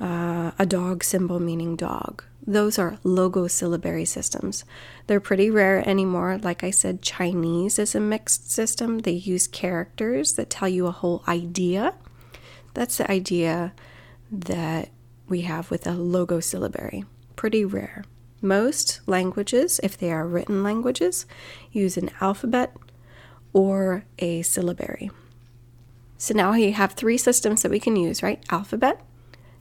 uh, 0.00 0.52
a 0.58 0.66
dog 0.66 1.04
symbol 1.04 1.40
meaning 1.40 1.76
dog. 1.76 2.24
Those 2.46 2.78
are 2.78 2.98
logosyllabary 3.04 4.06
systems. 4.06 4.64
They're 5.06 5.18
pretty 5.20 5.50
rare 5.50 5.86
anymore. 5.88 6.38
Like 6.42 6.62
I 6.62 6.70
said, 6.70 7.00
Chinese 7.00 7.78
is 7.78 7.94
a 7.94 8.00
mixed 8.00 8.50
system. 8.50 8.98
They 8.98 9.12
use 9.12 9.46
characters 9.46 10.34
that 10.34 10.50
tell 10.50 10.68
you 10.68 10.86
a 10.86 10.90
whole 10.90 11.24
idea. 11.26 11.94
That's 12.74 12.98
the 12.98 13.10
idea 13.10 13.72
that 14.30 14.90
we 15.26 15.42
have 15.42 15.70
with 15.70 15.86
a 15.86 15.92
logosyllabary 15.92 17.04
pretty 17.44 17.62
rare. 17.62 18.06
Most 18.40 19.02
languages, 19.06 19.78
if 19.82 19.98
they 19.98 20.10
are 20.10 20.26
written 20.26 20.62
languages, 20.62 21.26
use 21.72 21.98
an 21.98 22.08
alphabet 22.18 22.74
or 23.52 24.06
a 24.18 24.40
syllabary. 24.40 25.10
So 26.16 26.32
now 26.32 26.52
we 26.52 26.70
have 26.70 26.94
three 26.94 27.18
systems 27.18 27.60
that 27.60 27.70
we 27.70 27.78
can 27.78 27.96
use, 27.96 28.22
right? 28.22 28.42
Alphabet, 28.48 29.02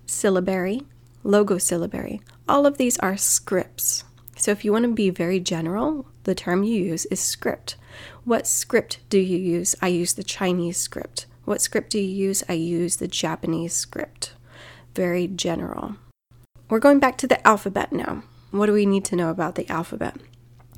syllabary, 0.06 0.84
logosyllabary. 1.26 2.22
All 2.48 2.66
of 2.66 2.78
these 2.78 2.98
are 3.00 3.18
scripts. 3.18 4.06
So 4.38 4.52
if 4.52 4.64
you 4.64 4.72
want 4.72 4.86
to 4.86 4.94
be 4.94 5.10
very 5.10 5.42
general, 5.42 6.06
the 6.24 6.34
term 6.34 6.64
you 6.64 6.82
use 6.82 7.04
is 7.08 7.20
script. 7.20 7.76
What 8.24 8.48
script 8.48 9.00
do 9.10 9.20
you 9.20 9.38
use? 9.38 9.76
I 9.82 9.90
use 9.90 10.14
the 10.14 10.24
Chinese 10.24 10.78
script. 10.78 11.26
What 11.44 11.60
script 11.60 11.90
do 11.90 12.00
you 12.00 12.28
use? 12.28 12.46
I 12.48 12.54
use 12.54 12.96
the 12.96 13.10
Japanese 13.10 13.74
script. 13.74 14.36
Very 14.96 15.28
general. 15.28 15.98
We're 16.74 16.80
going 16.80 16.98
back 16.98 17.20
to 17.20 17.28
the 17.28 17.48
alphabet 17.48 17.94
now. 17.94 18.24
What 18.50 18.66
do 18.66 18.74
we 18.74 18.88
need 18.88 19.06
to 19.06 19.16
know 19.16 19.30
about 19.30 19.54
the 19.54 19.70
alphabet? 19.70 20.16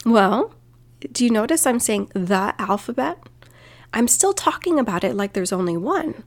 Well, 0.05 0.53
do 0.99 1.23
you 1.23 1.29
notice 1.29 1.65
I'm 1.65 1.79
saying 1.79 2.11
the 2.13 2.53
alphabet? 2.59 3.17
I'm 3.93 4.09
still 4.09 4.33
talking 4.33 4.77
about 4.77 5.05
it 5.05 5.15
like 5.15 5.31
there's 5.31 5.53
only 5.53 5.77
one, 5.77 6.25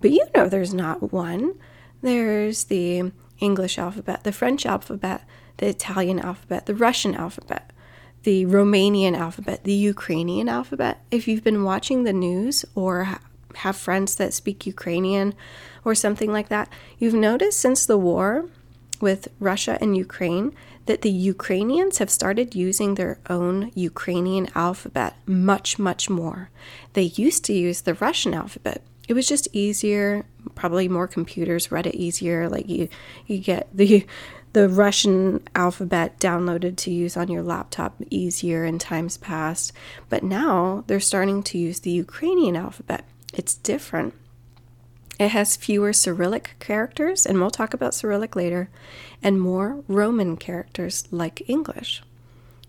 but 0.00 0.10
you 0.10 0.24
know 0.34 0.48
there's 0.48 0.72
not 0.72 1.12
one. 1.12 1.52
There's 2.00 2.64
the 2.64 3.12
English 3.40 3.76
alphabet, 3.76 4.24
the 4.24 4.32
French 4.32 4.64
alphabet, 4.64 5.26
the 5.58 5.66
Italian 5.66 6.18
alphabet, 6.18 6.64
the 6.64 6.74
Russian 6.74 7.14
alphabet, 7.14 7.74
the 8.22 8.46
Romanian 8.46 9.14
alphabet, 9.14 9.64
the 9.64 9.74
Ukrainian 9.74 10.48
alphabet. 10.48 11.04
If 11.10 11.28
you've 11.28 11.44
been 11.44 11.62
watching 11.62 12.04
the 12.04 12.14
news 12.14 12.64
or 12.74 13.18
have 13.56 13.76
friends 13.76 14.14
that 14.14 14.32
speak 14.32 14.64
Ukrainian 14.64 15.34
or 15.84 15.94
something 15.94 16.32
like 16.32 16.48
that, 16.48 16.70
you've 16.98 17.12
noticed 17.12 17.60
since 17.60 17.84
the 17.84 17.98
war 17.98 18.46
with 19.00 19.28
Russia 19.38 19.78
and 19.80 19.96
Ukraine 19.96 20.54
that 20.86 21.02
the 21.02 21.10
Ukrainians 21.10 21.98
have 21.98 22.10
started 22.10 22.54
using 22.54 22.94
their 22.94 23.18
own 23.28 23.70
Ukrainian 23.74 24.48
alphabet 24.54 25.16
much, 25.26 25.78
much 25.78 26.10
more. 26.10 26.50
They 26.94 27.02
used 27.02 27.44
to 27.44 27.52
use 27.52 27.82
the 27.82 27.94
Russian 27.94 28.34
alphabet. 28.34 28.82
It 29.08 29.14
was 29.14 29.26
just 29.26 29.48
easier, 29.52 30.24
probably 30.54 30.88
more 30.88 31.08
computers 31.08 31.72
read 31.72 31.86
it 31.86 31.94
easier. 31.94 32.48
Like 32.48 32.68
you, 32.68 32.88
you 33.26 33.38
get 33.38 33.68
the 33.74 34.06
the 34.52 34.68
Russian 34.68 35.42
alphabet 35.54 36.18
downloaded 36.18 36.76
to 36.78 36.90
use 36.90 37.16
on 37.16 37.28
your 37.28 37.42
laptop 37.42 37.94
easier 38.10 38.64
in 38.64 38.78
times 38.78 39.16
past. 39.16 39.72
But 40.08 40.24
now 40.24 40.82
they're 40.86 40.98
starting 40.98 41.42
to 41.44 41.58
use 41.58 41.80
the 41.80 41.90
Ukrainian 41.90 42.56
alphabet. 42.56 43.04
It's 43.32 43.54
different. 43.54 44.14
It 45.20 45.32
has 45.32 45.54
fewer 45.54 45.92
Cyrillic 45.92 46.56
characters, 46.60 47.26
and 47.26 47.38
we'll 47.38 47.50
talk 47.50 47.74
about 47.74 47.92
Cyrillic 47.92 48.34
later, 48.34 48.70
and 49.22 49.38
more 49.38 49.84
Roman 49.86 50.38
characters 50.38 51.06
like 51.10 51.42
English. 51.46 52.02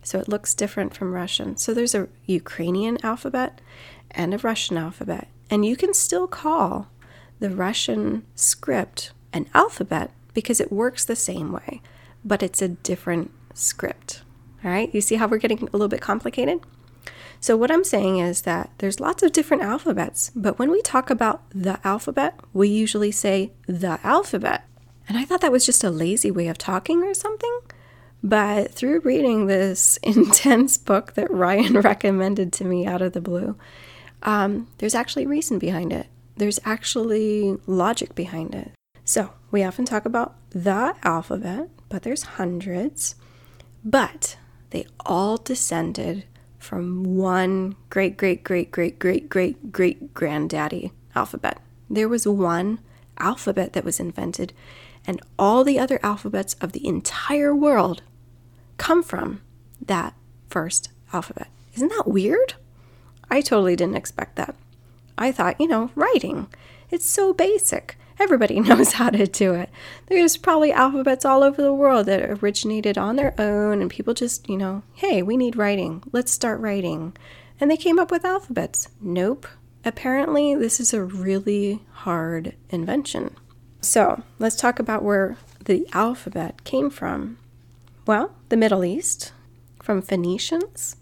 So 0.04 0.20
it 0.20 0.28
looks 0.28 0.54
different 0.54 0.94
from 0.94 1.14
Russian. 1.14 1.56
So 1.56 1.74
there's 1.74 1.96
a 1.96 2.10
Ukrainian 2.26 2.98
alphabet 3.06 3.62
and 4.12 4.34
a 4.34 4.38
Russian 4.38 4.76
alphabet, 4.76 5.30
and 5.50 5.64
you 5.66 5.78
can 5.78 5.94
still 5.94 6.28
call 6.28 6.90
the 7.40 7.52
Russian 7.52 8.26
script 8.36 9.14
an 9.32 9.48
alphabet 9.54 10.12
because 10.34 10.60
it 10.60 10.74
works 10.74 11.06
the 11.06 11.16
same 11.16 11.54
way, 11.54 11.82
but 12.26 12.44
it's 12.44 12.62
a 12.62 12.68
different 12.68 13.32
script. 13.54 14.24
All 14.62 14.72
right, 14.72 14.94
you 14.94 15.00
see 15.00 15.16
how 15.16 15.28
we're 15.28 15.38
getting 15.38 15.60
a 15.60 15.72
little 15.72 15.88
bit 15.88 16.02
complicated? 16.02 16.60
So, 17.42 17.58
what 17.58 17.72
I'm 17.72 17.84
saying 17.84 18.20
is 18.20 18.44
that 18.44 18.70
there's 18.78 19.00
lots 19.00 19.24
of 19.24 19.32
different 19.32 19.64
alphabets, 19.64 20.32
but 20.36 20.60
when 20.60 20.70
we 20.70 20.80
talk 20.84 21.10
about 21.10 21.42
the 21.50 21.80
alphabet, 21.84 22.40
we 22.54 22.70
usually 22.70 23.12
say 23.12 23.52
the 23.66 24.00
alphabet. 24.04 24.68
And 25.10 25.18
I 25.18 25.26
thought 25.26 25.42
that 25.42 25.52
was 25.52 25.66
just 25.66 25.84
a 25.84 25.90
lazy 25.90 26.30
way 26.30 26.48
of 26.48 26.60
talking 26.60 27.02
or 27.02 27.16
something. 27.16 27.60
But 28.22 28.72
through 28.72 29.00
reading 29.00 29.48
this 29.48 29.98
intense 30.04 30.78
book 30.78 31.14
that 31.14 31.32
Ryan 31.32 31.74
recommended 31.82 32.54
to 32.54 32.64
me 32.64 32.86
out 32.86 33.02
of 33.02 33.14
the 33.14 33.22
blue, 33.22 33.58
um, 34.22 34.68
there's 34.78 34.96
actually 34.96 35.26
reason 35.26 35.58
behind 35.58 35.92
it. 35.92 36.06
There's 36.38 36.60
actually 36.64 37.58
logic 37.66 38.14
behind 38.14 38.54
it. 38.54 38.72
So, 39.04 39.34
we 39.50 39.64
often 39.64 39.86
talk 39.86 40.06
about 40.06 40.36
the 40.52 40.96
alphabet, 41.02 41.70
but 41.90 42.04
there's 42.04 42.22
hundreds. 42.22 43.16
But 43.84 44.38
they 44.70 44.86
all 45.08 45.38
descended 45.38 46.26
from 46.62 47.04
one 47.04 47.76
great, 47.90 48.18
great, 48.18 48.44
great, 48.44 48.72
great, 48.72 49.00
great, 49.00 49.30
great, 49.30 49.72
great 49.72 50.14
granddaddy 50.14 50.92
alphabet. 51.16 51.60
There 51.90 52.08
was 52.08 52.28
one 52.28 52.80
alphabet 53.18 53.74
that 53.74 53.84
was 53.84 54.00
invented, 54.00 54.54
and 55.06 55.22
all 55.38 55.64
the 55.64 55.80
other 55.80 56.00
alphabets 56.04 56.56
of 56.62 56.72
the 56.72 56.86
entire 56.88 57.56
world 57.56 58.02
come 58.78 59.04
from 59.04 59.42
that 59.86 60.14
first 60.50 60.90
alphabet. 61.12 61.50
Isn't 61.76 61.90
that 61.90 62.08
weird? 62.08 62.54
I 63.30 63.42
totally 63.42 63.76
didn't 63.76 63.98
expect 63.98 64.36
that. 64.36 64.56
I 65.18 65.32
thought, 65.32 65.60
you 65.60 65.68
know, 65.68 65.92
writing, 65.96 66.48
it's 66.90 67.06
so 67.06 67.34
basic. 67.34 67.98
Everybody 68.22 68.60
knows 68.60 68.94
how 68.94 69.10
to 69.10 69.26
do 69.26 69.56
it. 69.56 69.72
There's 70.06 70.38
probably 70.38 70.72
alphabets 70.72 71.26
all 71.26 71.42
over 71.42 71.60
the 71.60 71.74
world 71.74 72.06
that 72.06 72.22
originated 72.22 72.96
on 72.96 73.16
their 73.16 73.34
own, 73.42 73.82
and 73.82 73.90
people 73.90 74.14
just, 74.14 74.48
you 74.48 74.58
know, 74.58 74.84
hey, 74.94 75.24
we 75.24 75.36
need 75.36 75.56
writing. 75.56 76.04
Let's 76.12 76.32
start 76.32 76.60
writing. 76.60 77.18
And 77.60 77.72
they 77.72 77.78
came 77.78 77.98
up 77.98 78.12
with 78.12 78.24
alphabets. 78.24 78.90
Nope. 79.02 79.48
Apparently, 79.84 80.54
this 80.54 80.80
is 80.80 80.94
a 80.94 81.04
really 81.04 81.82
hard 81.94 82.54
invention. 82.70 83.36
So, 83.82 84.22
let's 84.38 84.56
talk 84.56 84.78
about 84.78 85.02
where 85.02 85.38
the 85.66 85.88
alphabet 85.92 86.64
came 86.64 86.92
from. 86.92 87.40
Well, 88.06 88.36
the 88.50 88.58
Middle 88.58 88.86
East, 88.86 89.34
from 89.82 90.04
Phoenicians. 90.04 90.96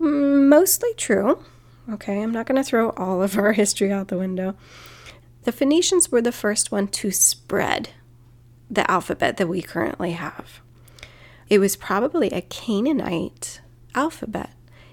Mm, 0.00 0.48
mostly 0.48 0.92
true. 0.96 1.44
Okay, 1.88 2.20
I'm 2.20 2.32
not 2.32 2.46
going 2.46 2.60
to 2.60 2.68
throw 2.68 2.90
all 2.90 3.22
of 3.22 3.38
our 3.38 3.52
history 3.62 3.92
out 3.92 4.08
the 4.08 4.18
window. 4.18 4.56
The 5.44 5.52
Phoenicians 5.52 6.12
were 6.12 6.20
the 6.20 6.32
first 6.32 6.70
one 6.70 6.88
to 6.88 7.10
spread 7.10 7.90
the 8.70 8.88
alphabet 8.90 9.38
that 9.38 9.48
we 9.48 9.62
currently 9.62 10.12
have. 10.12 10.60
It 11.48 11.58
was 11.58 11.76
probably 11.76 12.28
a 12.30 12.42
Canaanite 12.42 13.60
alphabet. 13.94 14.50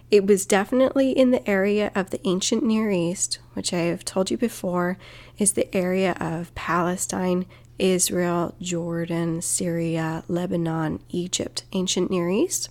It 0.09 0.25
was 0.25 0.45
definitely 0.45 1.11
in 1.11 1.31
the 1.31 1.47
area 1.47 1.91
of 1.93 2.09
the 2.11 2.25
ancient 2.25 2.63
Near 2.63 2.89
East, 2.89 3.39
which 3.53 3.73
I 3.73 3.79
have 3.79 4.05
told 4.05 4.31
you 4.31 4.37
before 4.37 4.97
is 5.37 5.53
the 5.53 5.73
area 5.75 6.15
of 6.19 6.55
Palestine, 6.55 7.45
Israel, 7.77 8.55
Jordan, 8.61 9.41
Syria, 9.41 10.23
Lebanon, 10.27 11.01
Egypt, 11.09 11.65
ancient 11.73 12.09
Near 12.09 12.29
East, 12.29 12.69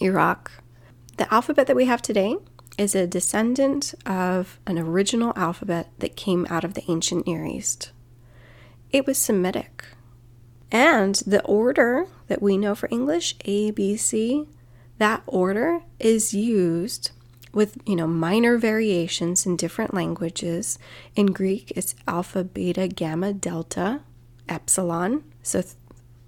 Iraq. 0.00 0.50
The 1.18 1.32
alphabet 1.32 1.66
that 1.66 1.76
we 1.76 1.84
have 1.84 2.02
today 2.02 2.36
is 2.76 2.94
a 2.94 3.06
descendant 3.06 3.94
of 4.04 4.58
an 4.66 4.78
original 4.78 5.32
alphabet 5.36 5.90
that 5.98 6.16
came 6.16 6.46
out 6.50 6.64
of 6.64 6.74
the 6.74 6.84
ancient 6.88 7.26
Near 7.26 7.44
East. 7.44 7.92
It 8.90 9.06
was 9.06 9.18
Semitic. 9.18 9.84
And 10.70 11.14
the 11.26 11.42
order 11.44 12.06
that 12.26 12.42
we 12.42 12.56
know 12.58 12.74
for 12.74 12.88
English, 12.90 13.36
A, 13.44 13.70
B, 13.70 13.96
C, 13.96 14.48
that 14.98 15.22
order 15.26 15.82
is 15.98 16.34
used 16.34 17.10
with, 17.52 17.78
you 17.86 17.94
know, 17.94 18.06
minor 18.06 18.58
variations 18.58 19.46
in 19.46 19.56
different 19.56 19.94
languages. 19.94 20.78
In 21.14 21.26
Greek, 21.26 21.72
it's 21.76 21.94
alpha, 22.08 22.42
beta, 22.42 22.88
gamma, 22.88 23.32
delta, 23.32 24.00
epsilon. 24.48 25.22
So 25.42 25.62
th- 25.62 25.74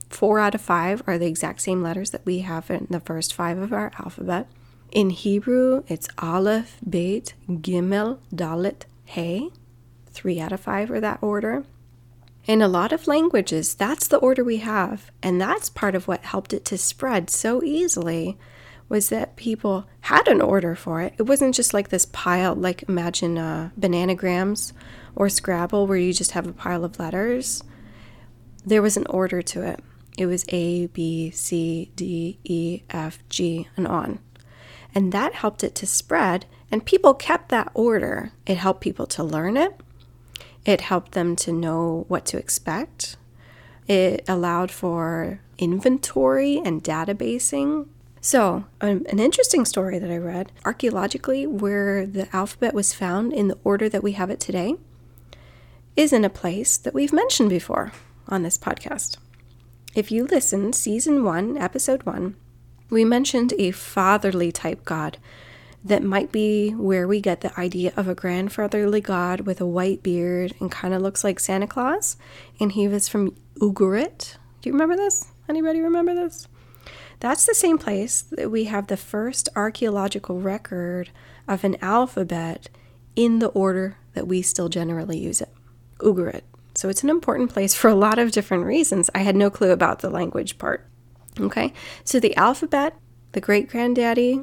four 0.09 0.39
out 0.39 0.55
of 0.55 0.61
five 0.61 1.03
are 1.07 1.19
the 1.19 1.27
exact 1.27 1.61
same 1.61 1.83
letters 1.83 2.11
that 2.11 2.25
we 2.25 2.41
have 2.41 2.71
in 2.71 2.87
the 2.89 3.01
first 3.01 3.35
five 3.35 3.59
of 3.59 3.73
our 3.73 3.93
alphabet. 3.99 4.47
In 4.93 5.11
Hebrew, 5.11 5.83
it's 5.89 6.09
Aleph, 6.19 6.79
Beit, 6.89 7.35
Gimel, 7.49 8.19
Dalet, 8.35 8.83
Hey. 9.05 9.51
Three 10.11 10.41
out 10.41 10.53
of 10.53 10.61
five 10.61 10.91
are 10.91 11.01
that 11.01 11.23
order. 11.23 11.65
In 12.47 12.63
a 12.63 12.69
lot 12.69 12.93
of 12.93 13.07
languages, 13.09 13.75
that's 13.75 14.07
the 14.07 14.19
order 14.19 14.45
we 14.45 14.59
have, 14.59 15.11
and 15.23 15.41
that's 15.41 15.69
part 15.69 15.95
of 15.95 16.07
what 16.07 16.23
helped 16.23 16.53
it 16.53 16.65
to 16.67 16.79
spread 16.79 17.29
so 17.29 17.63
easily 17.63 18.39
was 18.89 19.09
that 19.09 19.37
people 19.37 19.87
had 20.03 20.29
an 20.29 20.41
order 20.41 20.77
for 20.77 21.03
it. 21.03 21.15
It 21.19 21.25
wasn't 21.25 21.57
just 21.57 21.75
like 21.75 21.89
this 21.89 22.07
pile, 22.07 22.55
like 22.55 22.85
imagine 22.89 23.37
uh, 23.37 23.71
bananagrams 23.79 24.73
or 25.17 25.29
Scrabble 25.29 25.89
where 25.89 25.99
you 25.99 26.13
just 26.13 26.31
have 26.31 26.47
a 26.47 26.53
pile 26.53 26.85
of 26.85 27.01
letters. 27.01 27.65
There 28.65 28.83
was 28.83 28.97
an 28.97 29.07
order 29.09 29.43
to 29.43 29.63
it. 29.63 29.81
It 30.17 30.27
was 30.27 30.45
A, 30.49 30.87
B, 30.87 31.31
C, 31.33 31.91
D, 31.97 32.39
E, 32.45 32.83
F, 32.89 33.19
G, 33.29 33.69
and 33.77 33.89
on. 33.89 34.21
And 34.97 35.13
that 35.13 35.35
helped 35.35 35.63
it 35.63 35.75
to 35.75 35.87
spread, 35.87 36.47
and 36.73 36.83
people 36.83 37.13
kept 37.13 37.51
that 37.51 37.71
order. 37.75 38.33
It 38.47 38.57
helped 38.57 38.81
people 38.81 39.07
to 39.09 39.23
learn 39.23 39.59
it, 39.59 39.79
it 40.65 40.81
helped 40.81 41.13
them 41.13 41.37
to 41.37 41.53
know 41.53 42.07
what 42.09 42.25
to 42.27 42.39
expect, 42.39 43.19
it 43.87 44.25
allowed 44.27 44.71
for 44.71 45.41
inventory 45.59 46.63
and 46.65 46.83
databasing. 46.83 47.89
So, 48.23 48.65
um, 48.81 49.05
an 49.11 49.19
interesting 49.19 49.67
story 49.67 49.99
that 49.99 50.11
I 50.11 50.17
read 50.17 50.51
archaeologically, 50.65 51.47
where 51.47 52.07
the 52.07 52.35
alphabet 52.35 52.73
was 52.73 52.95
found 52.95 53.35
in 53.35 53.49
the 53.49 53.59
order 53.65 53.91
that 53.91 54.03
we 54.03 54.13
have 54.13 54.31
it 54.31 54.41
today, 54.41 54.77
is 55.95 56.11
in 56.11 56.25
a 56.25 56.31
place 56.31 56.79
that 56.79 56.95
we've 56.95 57.13
mentioned 57.13 57.51
before 57.51 57.93
on 58.29 58.45
this 58.45 58.57
podcast. 58.57 59.19
If 59.95 60.11
you 60.11 60.25
listen, 60.25 60.73
season 60.73 61.23
one, 61.23 61.59
episode 61.59 62.05
one, 62.05 62.37
we 62.91 63.05
mentioned 63.05 63.53
a 63.59 63.71
fatherly 63.71 64.53
type 64.53 64.85
God 64.85 65.19
that 65.85 66.03
might 66.03 66.33
be 66.33 66.71
where 66.71 67.07
we 67.07 67.21
get 67.21 67.43
the 67.43 67.59
idea 67.59 67.93
of 67.97 68.09
a 68.09 68.15
grandfatherly 68.15 69.01
God 69.01 69.43
with 69.43 69.61
a 69.61 69.67
white 69.67 70.03
beard 70.03 70.53
and 70.59 70.71
kind 70.71 70.93
of 70.93 71.03
looks 71.03 71.23
like 71.23 71.39
Santa 71.39 71.67
Claus. 71.67 72.17
And 72.59 72.73
he 72.73 72.89
was 72.89 73.09
from 73.09 73.37
Ugarit. 73.61 74.37
Do 74.61 74.69
you 74.69 74.73
remember 74.73 74.97
this? 74.97 75.27
Anybody 75.49 75.81
remember 75.81 76.15
this? 76.15 76.49
That's 77.21 77.47
the 77.47 77.55
same 77.55 77.79
place 77.79 78.23
that 78.33 78.51
we 78.51 78.65
have 78.65 78.89
the 78.89 78.97
first 78.97 79.49
archaeological 79.55 80.41
record 80.41 81.11
of 81.47 81.65
an 81.65 81.77
alphabet 81.81 82.69
in 83.15 83.39
the 83.39 83.49
order 83.49 83.97
that 84.15 84.27
we 84.27 84.43
still 84.43 84.69
generally 84.69 85.19
use 85.19 85.41
it 85.41 85.49
Ugarit. 85.99 86.43
So 86.75 86.89
it's 86.89 87.03
an 87.03 87.11
important 87.11 87.51
place 87.51 87.75
for 87.75 87.89
a 87.89 87.95
lot 87.95 88.19
of 88.19 88.33
different 88.33 88.67
reasons. 88.67 89.09
I 89.15 89.21
had 89.21 89.37
no 89.37 89.51
clue 89.51 89.71
about 89.71 90.01
the 90.01 90.11
language 90.11 90.59
part. 90.59 90.87
Okay, 91.39 91.73
so 92.05 92.19
the 92.19 92.37
alphabet, 92.37 92.97
the 93.33 93.41
great 93.41 93.69
granddaddy, 93.69 94.43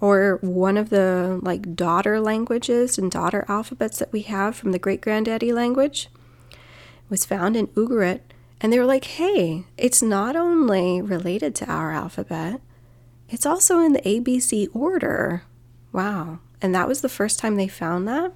or 0.00 0.38
one 0.42 0.76
of 0.76 0.90
the 0.90 1.38
like 1.42 1.74
daughter 1.74 2.20
languages 2.20 2.98
and 2.98 3.10
daughter 3.10 3.44
alphabets 3.48 3.98
that 3.98 4.12
we 4.12 4.22
have 4.22 4.56
from 4.56 4.72
the 4.72 4.78
great 4.78 5.00
granddaddy 5.00 5.52
language 5.52 6.08
was 7.08 7.24
found 7.24 7.56
in 7.56 7.68
Ugarit. 7.68 8.20
And 8.60 8.72
they 8.72 8.78
were 8.78 8.86
like, 8.86 9.04
hey, 9.04 9.64
it's 9.76 10.02
not 10.02 10.34
only 10.34 11.00
related 11.02 11.54
to 11.56 11.70
our 11.70 11.92
alphabet, 11.92 12.60
it's 13.28 13.46
also 13.46 13.80
in 13.80 13.92
the 13.92 14.00
ABC 14.00 14.68
order. 14.74 15.42
Wow. 15.92 16.38
And 16.62 16.74
that 16.74 16.88
was 16.88 17.00
the 17.02 17.08
first 17.08 17.38
time 17.38 17.56
they 17.56 17.68
found 17.68 18.08
that. 18.08 18.32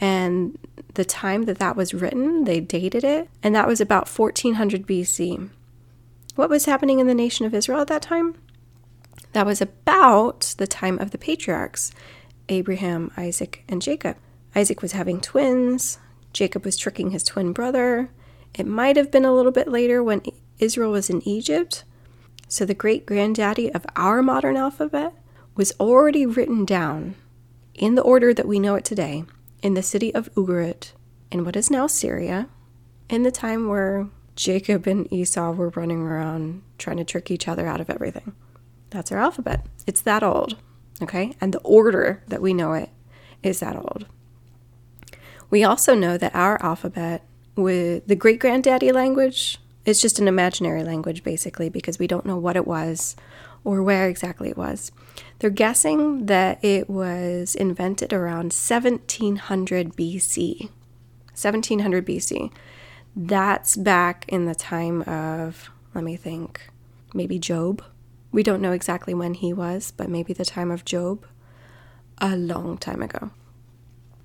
And 0.00 0.58
the 0.94 1.04
time 1.04 1.44
that 1.44 1.58
that 1.58 1.76
was 1.76 1.92
written, 1.92 2.44
they 2.44 2.58
dated 2.58 3.04
it, 3.04 3.28
and 3.42 3.54
that 3.54 3.66
was 3.66 3.80
about 3.80 4.08
1400 4.08 4.86
BC. 4.86 5.50
What 6.36 6.50
was 6.50 6.66
happening 6.66 7.00
in 7.00 7.06
the 7.06 7.14
nation 7.14 7.46
of 7.46 7.54
Israel 7.54 7.80
at 7.80 7.88
that 7.88 8.02
time? 8.02 8.36
That 9.32 9.46
was 9.46 9.60
about 9.60 10.54
the 10.58 10.66
time 10.66 10.98
of 10.98 11.10
the 11.10 11.18
patriarchs 11.18 11.92
Abraham, 12.48 13.12
Isaac, 13.16 13.64
and 13.68 13.80
Jacob. 13.80 14.16
Isaac 14.56 14.82
was 14.82 14.92
having 14.92 15.20
twins, 15.20 15.98
Jacob 16.32 16.64
was 16.64 16.76
tricking 16.76 17.10
his 17.10 17.22
twin 17.22 17.52
brother. 17.52 18.10
It 18.54 18.66
might 18.66 18.96
have 18.96 19.10
been 19.10 19.24
a 19.24 19.32
little 19.32 19.52
bit 19.52 19.68
later 19.68 20.02
when 20.02 20.22
Israel 20.58 20.90
was 20.90 21.10
in 21.10 21.26
Egypt. 21.26 21.84
So 22.48 22.64
the 22.64 22.74
great 22.74 23.06
granddaddy 23.06 23.72
of 23.72 23.86
our 23.94 24.22
modern 24.22 24.56
alphabet 24.56 25.12
was 25.54 25.72
already 25.78 26.26
written 26.26 26.64
down 26.64 27.14
in 27.74 27.94
the 27.94 28.02
order 28.02 28.34
that 28.34 28.48
we 28.48 28.58
know 28.58 28.74
it 28.74 28.84
today 28.84 29.24
in 29.62 29.74
the 29.74 29.82
city 29.82 30.12
of 30.14 30.32
Ugarit 30.34 30.92
in 31.30 31.44
what 31.44 31.56
is 31.56 31.70
now 31.70 31.86
Syria, 31.86 32.48
in 33.08 33.22
the 33.22 33.30
time 33.30 33.68
where 33.68 34.08
Jacob 34.36 34.86
and 34.86 35.12
Esau 35.12 35.52
were 35.52 35.70
running 35.70 36.02
around 36.02 36.62
trying 36.78 36.96
to 36.96 37.04
trick 37.04 37.30
each 37.30 37.48
other 37.48 37.66
out 37.66 37.80
of 37.80 37.90
everything. 37.90 38.34
That's 38.90 39.12
our 39.12 39.18
alphabet. 39.18 39.66
It's 39.86 40.00
that 40.02 40.22
old, 40.22 40.56
okay? 41.02 41.36
And 41.40 41.52
the 41.52 41.60
order 41.60 42.22
that 42.28 42.42
we 42.42 42.54
know 42.54 42.72
it 42.72 42.90
is 43.42 43.60
that 43.60 43.76
old. 43.76 44.06
We 45.50 45.64
also 45.64 45.94
know 45.94 46.16
that 46.16 46.34
our 46.34 46.62
alphabet, 46.62 47.24
with 47.56 48.06
the 48.06 48.16
great 48.16 48.38
granddaddy 48.38 48.92
language, 48.92 49.58
is 49.84 50.00
just 50.00 50.18
an 50.18 50.28
imaginary 50.28 50.84
language 50.84 51.24
basically 51.24 51.68
because 51.68 51.98
we 51.98 52.06
don't 52.06 52.26
know 52.26 52.36
what 52.36 52.56
it 52.56 52.66
was 52.66 53.16
or 53.64 53.82
where 53.82 54.08
exactly 54.08 54.48
it 54.48 54.56
was. 54.56 54.92
They're 55.38 55.50
guessing 55.50 56.26
that 56.26 56.64
it 56.64 56.88
was 56.88 57.54
invented 57.54 58.12
around 58.12 58.52
1700 58.52 59.96
BC. 59.96 60.60
1700 61.34 62.06
BC. 62.06 62.52
That's 63.22 63.76
back 63.76 64.24
in 64.28 64.46
the 64.46 64.54
time 64.54 65.02
of, 65.02 65.68
let 65.94 66.02
me 66.02 66.16
think, 66.16 66.70
maybe 67.12 67.38
Job. 67.38 67.84
We 68.32 68.42
don't 68.42 68.62
know 68.62 68.72
exactly 68.72 69.12
when 69.12 69.34
he 69.34 69.52
was, 69.52 69.90
but 69.94 70.08
maybe 70.08 70.32
the 70.32 70.46
time 70.46 70.70
of 70.70 70.86
Job. 70.86 71.26
A 72.16 72.34
long 72.34 72.78
time 72.78 73.02
ago. 73.02 73.30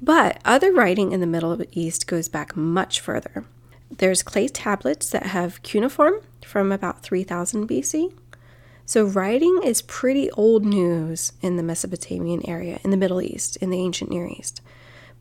But 0.01 0.39
other 0.45 0.71
writing 0.71 1.11
in 1.11 1.19
the 1.19 1.27
Middle 1.27 1.61
East 1.73 2.07
goes 2.07 2.29
back 2.29 2.55
much 2.55 3.01
further. 3.01 3.43
There's 3.91 4.23
clay 4.23 4.47
tablets 4.47 5.09
that 5.09 5.25
have 5.25 5.61
cuneiform 5.61 6.21
from 6.45 6.71
about 6.71 7.03
3000 7.03 7.67
BC. 7.67 8.13
So, 8.85 9.03
writing 9.03 9.59
is 9.61 9.81
pretty 9.81 10.31
old 10.31 10.63
news 10.63 11.33
in 11.41 11.57
the 11.57 11.63
Mesopotamian 11.63 12.47
area, 12.47 12.79
in 12.81 12.91
the 12.91 12.97
Middle 12.97 13.21
East, 13.21 13.57
in 13.57 13.71
the 13.71 13.79
ancient 13.79 14.09
Near 14.09 14.27
East. 14.27 14.61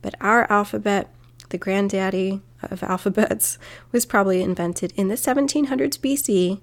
But 0.01 0.15
our 0.21 0.49
alphabet, 0.49 1.09
the 1.55 1.59
granddaddy 1.59 2.41
of 2.61 2.83
alphabets, 2.83 3.57
was 3.93 4.05
probably 4.05 4.43
invented 4.43 4.91
in 4.97 5.07
the 5.07 5.15
1700s 5.15 5.97
BC 5.97 6.59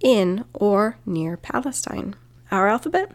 in 0.00 0.44
or 0.52 0.98
near 1.06 1.36
Palestine. 1.36 2.16
Our 2.50 2.66
alphabet 2.66 3.12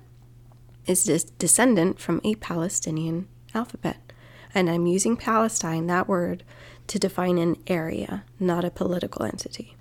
is 0.85 1.03
this 1.03 1.25
descendant 1.25 1.99
from 1.99 2.21
a 2.23 2.35
Palestinian 2.35 3.27
alphabet. 3.53 4.13
And 4.53 4.69
I'm 4.69 4.87
using 4.87 5.17
Palestine, 5.17 5.87
that 5.87 6.07
word, 6.07 6.45
to 6.87 6.97
define 6.97 7.37
an 7.37 7.57
area, 7.67 8.23
not 8.39 8.63
a 8.63 8.71
political 8.71 9.25
entity. 9.25 9.75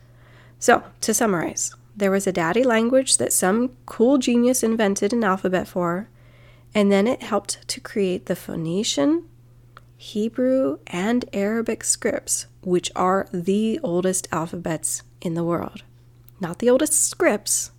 So, 0.59 0.82
to 1.02 1.14
summarize, 1.14 1.72
there 1.96 2.11
was 2.11 2.26
a 2.26 2.32
daddy 2.32 2.64
language 2.64 3.18
that 3.18 3.32
some 3.32 3.76
cool 3.87 4.18
genius 4.18 4.64
invented 4.64 5.12
an 5.12 5.22
alphabet 5.22 5.68
for, 5.68 6.09
and 6.74 6.90
then 6.90 7.06
it 7.06 7.22
helped 7.22 7.68
to 7.68 7.80
create 7.80 8.26
the 8.26 8.35
Phoenician, 8.35 9.28
Hebrew, 9.96 10.78
and 10.87 11.24
Arabic 11.32 11.82
scripts, 11.82 12.46
which 12.62 12.90
are 12.94 13.28
the 13.32 13.80
oldest 13.82 14.28
alphabets 14.30 15.02
in 15.20 15.35
the 15.35 15.44
world. 15.44 15.82
Not 16.38 16.59
the 16.59 16.68
oldest 16.68 17.09
scripts. 17.09 17.70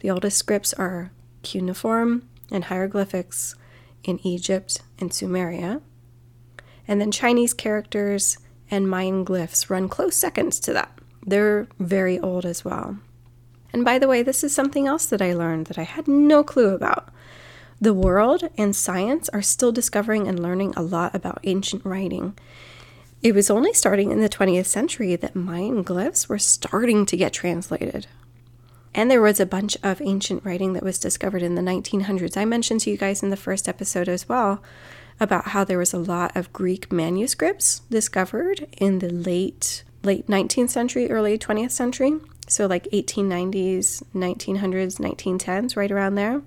The 0.00 0.10
oldest 0.10 0.38
scripts 0.38 0.72
are 0.74 1.12
cuneiform 1.42 2.28
and 2.50 2.64
hieroglyphics 2.64 3.54
in 4.04 4.18
Egypt 4.26 4.80
and 4.98 5.10
Sumeria. 5.10 5.82
And 6.88 7.00
then 7.00 7.12
Chinese 7.12 7.54
characters 7.54 8.38
and 8.70 8.88
Mayan 8.88 9.24
glyphs 9.24 9.68
run 9.68 9.88
close 9.88 10.16
seconds 10.16 10.58
to 10.60 10.72
that. 10.72 10.98
They're 11.24 11.68
very 11.78 12.18
old 12.18 12.44
as 12.44 12.64
well. 12.64 12.98
And 13.72 13.84
by 13.84 13.98
the 13.98 14.08
way, 14.08 14.22
this 14.22 14.42
is 14.42 14.54
something 14.54 14.86
else 14.86 15.06
that 15.06 15.22
I 15.22 15.34
learned 15.34 15.66
that 15.66 15.78
I 15.78 15.84
had 15.84 16.08
no 16.08 16.42
clue 16.42 16.74
about. 16.74 17.08
The 17.82 17.92
world 17.92 18.48
and 18.56 18.76
science 18.76 19.28
are 19.30 19.42
still 19.42 19.72
discovering 19.72 20.28
and 20.28 20.40
learning 20.40 20.72
a 20.76 20.82
lot 20.84 21.16
about 21.16 21.40
ancient 21.42 21.84
writing. 21.84 22.38
It 23.24 23.34
was 23.34 23.50
only 23.50 23.72
starting 23.72 24.12
in 24.12 24.20
the 24.20 24.28
20th 24.28 24.66
century 24.66 25.16
that 25.16 25.34
Mayan 25.34 25.82
glyphs 25.82 26.28
were 26.28 26.38
starting 26.38 27.04
to 27.06 27.16
get 27.16 27.32
translated. 27.32 28.06
And 28.94 29.10
there 29.10 29.20
was 29.20 29.40
a 29.40 29.46
bunch 29.46 29.76
of 29.82 30.00
ancient 30.00 30.44
writing 30.44 30.74
that 30.74 30.84
was 30.84 30.96
discovered 30.96 31.42
in 31.42 31.56
the 31.56 31.60
1900s. 31.60 32.36
I 32.36 32.44
mentioned 32.44 32.82
to 32.82 32.90
you 32.92 32.96
guys 32.96 33.20
in 33.20 33.30
the 33.30 33.36
first 33.36 33.68
episode 33.68 34.08
as 34.08 34.28
well 34.28 34.62
about 35.18 35.48
how 35.48 35.64
there 35.64 35.78
was 35.78 35.92
a 35.92 35.98
lot 35.98 36.36
of 36.36 36.52
Greek 36.52 36.92
manuscripts 36.92 37.80
discovered 37.90 38.64
in 38.78 39.00
the 39.00 39.10
late 39.10 39.82
late 40.04 40.28
19th 40.28 40.70
century, 40.70 41.10
early 41.10 41.36
20th 41.36 41.72
century. 41.72 42.20
So, 42.46 42.66
like 42.66 42.84
1890s, 42.92 44.04
1900s, 44.14 45.00
1910s, 45.00 45.76
right 45.76 45.90
around 45.90 46.14
there. 46.14 46.42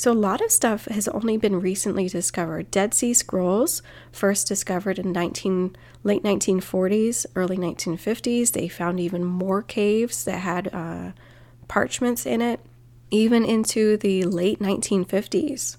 So, 0.00 0.12
a 0.12 0.14
lot 0.14 0.40
of 0.40 0.50
stuff 0.50 0.86
has 0.86 1.08
only 1.08 1.36
been 1.36 1.60
recently 1.60 2.08
discovered. 2.08 2.70
Dead 2.70 2.94
Sea 2.94 3.12
Scrolls, 3.12 3.82
first 4.10 4.48
discovered 4.48 4.98
in 4.98 5.12
19, 5.12 5.76
late 6.04 6.22
1940s, 6.22 7.26
early 7.36 7.58
1950s. 7.58 8.52
They 8.52 8.66
found 8.66 8.98
even 8.98 9.22
more 9.22 9.60
caves 9.60 10.24
that 10.24 10.38
had 10.38 10.72
uh, 10.72 11.12
parchments 11.68 12.24
in 12.24 12.40
it, 12.40 12.60
even 13.10 13.44
into 13.44 13.98
the 13.98 14.24
late 14.24 14.58
1950s. 14.58 15.76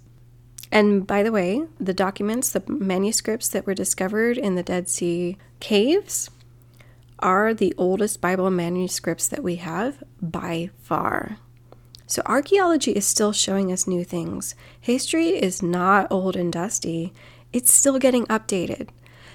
And 0.71 1.07
by 1.07 1.23
the 1.23 1.31
way, 1.31 1.63
the 1.79 1.91
documents, 1.91 2.51
the 2.51 2.61
manuscripts 2.67 3.49
that 3.49 3.65
were 3.65 3.73
discovered 3.73 4.37
in 4.37 4.53
the 4.53 4.61
Dead 4.61 4.87
Sea 4.87 5.35
caves, 5.59 6.29
are 7.17 7.55
the 7.55 7.73
oldest 7.75 8.21
Bible 8.21 8.51
manuscripts 8.51 9.27
that 9.29 9.41
we 9.41 9.55
have 9.55 10.03
by 10.21 10.69
far. 10.79 11.39
So, 12.11 12.21
archaeology 12.25 12.91
is 12.91 13.07
still 13.07 13.31
showing 13.31 13.71
us 13.71 13.87
new 13.87 14.03
things. 14.03 14.53
History 14.81 15.29
is 15.29 15.63
not 15.63 16.11
old 16.11 16.35
and 16.35 16.51
dusty, 16.51 17.13
it's 17.53 17.73
still 17.73 17.99
getting 17.99 18.25
updated. 18.25 18.89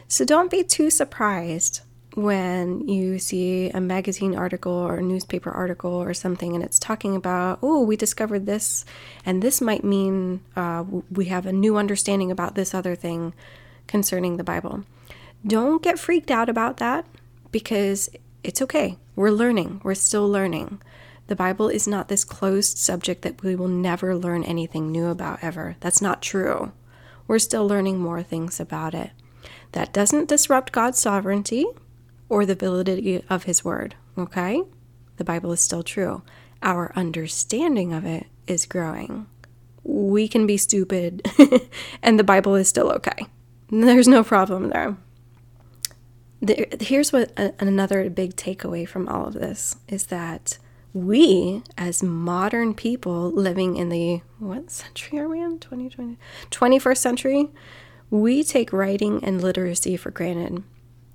So, 0.09 0.27
don't 0.27 0.51
be 0.51 0.63
too 0.63 0.91
surprised 0.91 1.81
when 2.17 2.87
you 2.87 3.19
see 3.19 3.71
a 3.71 3.81
magazine 3.81 4.37
article 4.37 4.75
or 4.75 5.01
newspaper 5.01 5.51
article 5.51 5.91
or 5.91 6.13
something 6.13 6.55
and 6.55 6.63
it's 6.63 6.79
talking 6.79 7.17
about, 7.17 7.61
oh, 7.63 7.81
we 7.83 7.97
discovered 7.97 8.45
this, 8.45 8.85
and 9.25 9.41
this 9.41 9.63
might 9.63 9.83
mean 9.83 10.43
uh, 10.55 10.85
we 11.11 11.25
have 11.27 11.47
a 11.47 11.55
new 11.55 11.79
understanding 11.79 12.31
about 12.31 12.57
this 12.57 12.75
other 12.75 12.95
thing 12.95 13.33
concerning 13.87 14.37
the 14.37 14.45
Bible. 14.45 14.85
Don't 15.47 15.83
get 15.83 15.99
freaked 15.99 16.31
out 16.31 16.51
about 16.51 16.77
that 16.77 17.07
because 17.51 18.11
it's 18.45 18.61
okay. 18.61 18.99
We're 19.15 19.31
learning, 19.31 19.81
we're 19.83 19.95
still 19.95 20.29
learning. 20.29 20.83
The 21.27 21.37
Bible 21.37 21.69
is 21.69 21.89
not 21.89 22.09
this 22.09 22.25
closed 22.25 22.79
subject 22.79 23.23
that 23.23 23.43
we 23.43 23.57
will 23.57 23.69
never 23.69 24.17
learn 24.17 24.45
anything 24.45 24.91
new 24.93 25.07
about 25.07 25.41
ever. 25.43 25.77
That's 25.81 26.01
not 26.01 26.23
true. 26.23 26.73
We're 27.27 27.39
still 27.39 27.67
learning 27.67 27.99
more 27.99 28.23
things 28.23 28.61
about 28.61 28.95
it. 28.95 29.11
That 29.73 29.93
doesn't 29.93 30.29
disrupt 30.29 30.73
God's 30.73 30.99
sovereignty 30.99 31.67
or 32.29 32.47
the 32.47 32.55
validity 32.55 33.23
of 33.29 33.45
His 33.45 33.65
Word, 33.65 33.97
okay? 34.17 34.63
The 35.17 35.25
Bible 35.25 35.53
is 35.53 35.61
still 35.61 35.83
true. 35.83 36.23
Our 36.63 36.93
understanding 36.95 37.93
of 37.93 38.05
it 38.05 38.27
is 38.47 38.67
growing. 38.67 39.27
We 39.83 40.29
can 40.29 40.47
be 40.47 40.57
stupid, 40.57 41.29
and 42.03 42.19
the 42.19 42.25
Bible 42.25 42.55
is 42.55 42.69
still 42.69 42.91
okay. 42.93 43.27
There's 43.71 44.09
no 44.09 44.23
problem 44.23 44.69
there 44.69 44.97
the, 46.41 46.67
here's 46.81 47.13
what 47.13 47.33
a, 47.39 47.55
another 47.59 48.09
big 48.11 48.37
takeaway 48.37 48.89
from 48.89 49.09
all 49.09 49.27
of 49.27 49.35
this 49.35 49.77
is 49.89 50.07
that 50.07 50.59
we 50.97 51.63
as 51.77 52.03
modern 52.03 52.73
people 52.73 53.31
living 53.31 53.77
in 53.77 53.91
the 53.91 54.21
what 54.39 54.71
century 54.71 55.19
are 55.19 55.29
we 55.29 55.41
in 55.41 55.59
2020 55.59 56.17
21st 56.51 56.97
century 56.97 57.49
we 58.09 58.43
take 58.43 58.73
writing 58.73 59.23
and 59.23 59.43
literacy 59.43 59.97
for 59.97 60.11
granted 60.11 60.63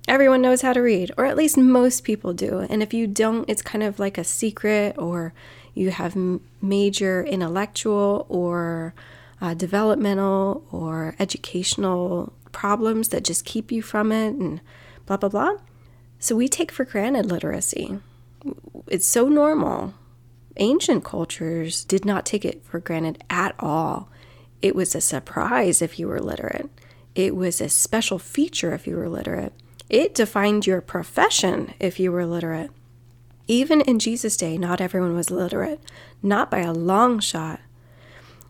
everyone 0.06 0.40
knows 0.40 0.62
how 0.62 0.72
to 0.72 0.80
read 0.80 1.10
or 1.16 1.26
at 1.26 1.36
least 1.36 1.56
most 1.56 2.04
people 2.04 2.32
do 2.32 2.60
and 2.70 2.80
if 2.82 2.94
you 2.94 3.08
don't 3.08 3.48
it's 3.50 3.62
kind 3.62 3.82
of 3.82 3.98
like 3.98 4.16
a 4.16 4.24
secret 4.24 4.96
or 4.98 5.34
you 5.74 5.90
have 5.90 6.16
major 6.60 7.24
intellectual 7.24 8.24
or 8.28 8.94
uh, 9.40 9.54
developmental 9.54 10.64
or 10.70 11.16
educational 11.18 12.32
problems 12.52 13.08
that 13.08 13.24
just 13.24 13.44
keep 13.44 13.72
you 13.72 13.82
from 13.82 14.12
it 14.12 14.34
and 14.34 14.60
blah, 15.06 15.16
blah, 15.16 15.28
blah. 15.28 15.54
So 16.20 16.36
we 16.36 16.46
take 16.46 16.70
for 16.70 16.84
granted 16.84 17.26
literacy. 17.26 17.98
It's 18.88 19.06
so 19.06 19.28
normal. 19.28 19.94
Ancient 20.56 21.04
cultures 21.04 21.84
did 21.84 22.04
not 22.04 22.26
take 22.26 22.44
it 22.44 22.64
for 22.64 22.78
granted 22.78 23.22
at 23.30 23.54
all. 23.58 24.10
It 24.60 24.74
was 24.74 24.94
a 24.94 25.00
surprise 25.00 25.82
if 25.82 25.98
you 25.98 26.08
were 26.08 26.20
literate, 26.20 26.70
it 27.14 27.36
was 27.36 27.60
a 27.60 27.68
special 27.68 28.18
feature 28.18 28.72
if 28.72 28.86
you 28.86 28.96
were 28.96 29.08
literate. 29.08 29.52
It 29.90 30.14
defined 30.14 30.66
your 30.66 30.80
profession 30.80 31.74
if 31.78 32.00
you 32.00 32.10
were 32.10 32.24
literate. 32.24 32.70
Even 33.46 33.82
in 33.82 33.98
Jesus' 33.98 34.36
day, 34.36 34.56
not 34.56 34.80
everyone 34.80 35.14
was 35.14 35.30
literate, 35.30 35.80
not 36.22 36.50
by 36.50 36.60
a 36.60 36.72
long 36.72 37.18
shot. 37.18 37.60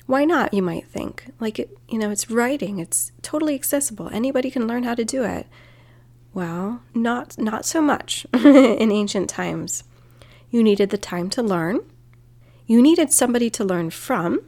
Why 0.06 0.24
not, 0.24 0.52
you 0.52 0.62
might 0.62 0.86
think? 0.86 1.32
Like, 1.40 1.58
it, 1.58 1.76
you 1.88 1.98
know, 1.98 2.10
it's 2.10 2.30
writing, 2.30 2.78
it's 2.78 3.10
totally 3.22 3.54
accessible. 3.54 4.10
Anybody 4.12 4.50
can 4.50 4.68
learn 4.68 4.84
how 4.84 4.94
to 4.94 5.04
do 5.04 5.24
it. 5.24 5.46
Well, 6.34 6.82
not 6.94 7.38
not 7.38 7.64
so 7.64 7.82
much 7.82 8.26
in 8.32 8.90
ancient 8.90 9.28
times. 9.28 9.84
You 10.50 10.62
needed 10.62 10.90
the 10.90 10.98
time 10.98 11.30
to 11.30 11.42
learn. 11.42 11.80
You 12.66 12.80
needed 12.80 13.12
somebody 13.12 13.50
to 13.50 13.64
learn 13.64 13.90
from. 13.90 14.40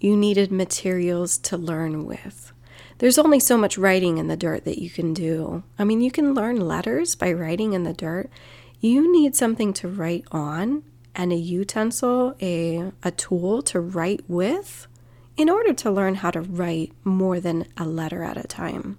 You 0.00 0.16
needed 0.16 0.52
materials 0.52 1.38
to 1.38 1.56
learn 1.56 2.06
with. 2.06 2.52
There's 2.98 3.18
only 3.18 3.40
so 3.40 3.56
much 3.56 3.78
writing 3.78 4.18
in 4.18 4.28
the 4.28 4.36
dirt 4.36 4.64
that 4.64 4.78
you 4.78 4.90
can 4.90 5.14
do. 5.14 5.62
I 5.78 5.84
mean, 5.84 6.00
you 6.00 6.10
can 6.10 6.34
learn 6.34 6.66
letters 6.66 7.14
by 7.14 7.32
writing 7.32 7.72
in 7.72 7.84
the 7.84 7.92
dirt. 7.92 8.30
You 8.80 9.12
need 9.12 9.36
something 9.36 9.72
to 9.74 9.88
write 9.88 10.24
on 10.32 10.84
and 11.14 11.32
a 11.32 11.36
utensil, 11.36 12.34
a, 12.40 12.92
a 13.02 13.10
tool 13.10 13.62
to 13.62 13.80
write 13.80 14.22
with 14.28 14.86
in 15.36 15.48
order 15.48 15.72
to 15.72 15.90
learn 15.90 16.16
how 16.16 16.30
to 16.30 16.40
write 16.40 16.92
more 17.04 17.40
than 17.40 17.66
a 17.76 17.84
letter 17.84 18.22
at 18.22 18.36
a 18.36 18.46
time. 18.46 18.98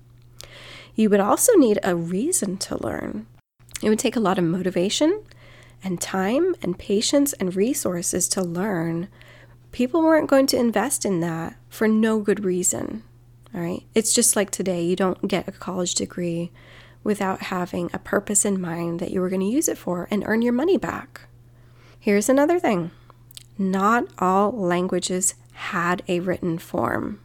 You 0.99 1.09
would 1.11 1.21
also 1.21 1.53
need 1.53 1.79
a 1.81 1.95
reason 1.95 2.57
to 2.57 2.75
learn. 2.83 3.25
It 3.81 3.87
would 3.87 3.99
take 3.99 4.17
a 4.17 4.19
lot 4.19 4.37
of 4.37 4.43
motivation 4.43 5.23
and 5.81 6.01
time 6.01 6.55
and 6.61 6.77
patience 6.77 7.31
and 7.31 7.55
resources 7.55 8.27
to 8.27 8.41
learn 8.41 9.07
people 9.71 10.01
weren't 10.01 10.29
going 10.29 10.45
to 10.47 10.59
invest 10.59 11.05
in 11.05 11.21
that 11.21 11.55
for 11.69 11.87
no 11.87 12.19
good 12.19 12.43
reason. 12.43 13.03
All 13.55 13.61
right. 13.61 13.85
It's 13.95 14.13
just 14.13 14.35
like 14.35 14.51
today, 14.51 14.83
you 14.83 14.97
don't 14.97 15.25
get 15.25 15.47
a 15.47 15.53
college 15.53 15.95
degree 15.95 16.51
without 17.01 17.43
having 17.43 17.89
a 17.93 17.99
purpose 17.99 18.43
in 18.43 18.59
mind 18.59 18.99
that 18.99 19.11
you 19.11 19.21
were 19.21 19.29
going 19.29 19.39
to 19.39 19.47
use 19.47 19.69
it 19.69 19.77
for 19.77 20.09
and 20.11 20.25
earn 20.25 20.41
your 20.41 20.51
money 20.51 20.75
back. 20.75 21.29
Here's 21.97 22.27
another 22.27 22.59
thing 22.59 22.91
not 23.57 24.03
all 24.19 24.51
languages 24.51 25.35
had 25.53 26.03
a 26.09 26.19
written 26.19 26.57
form. 26.57 27.21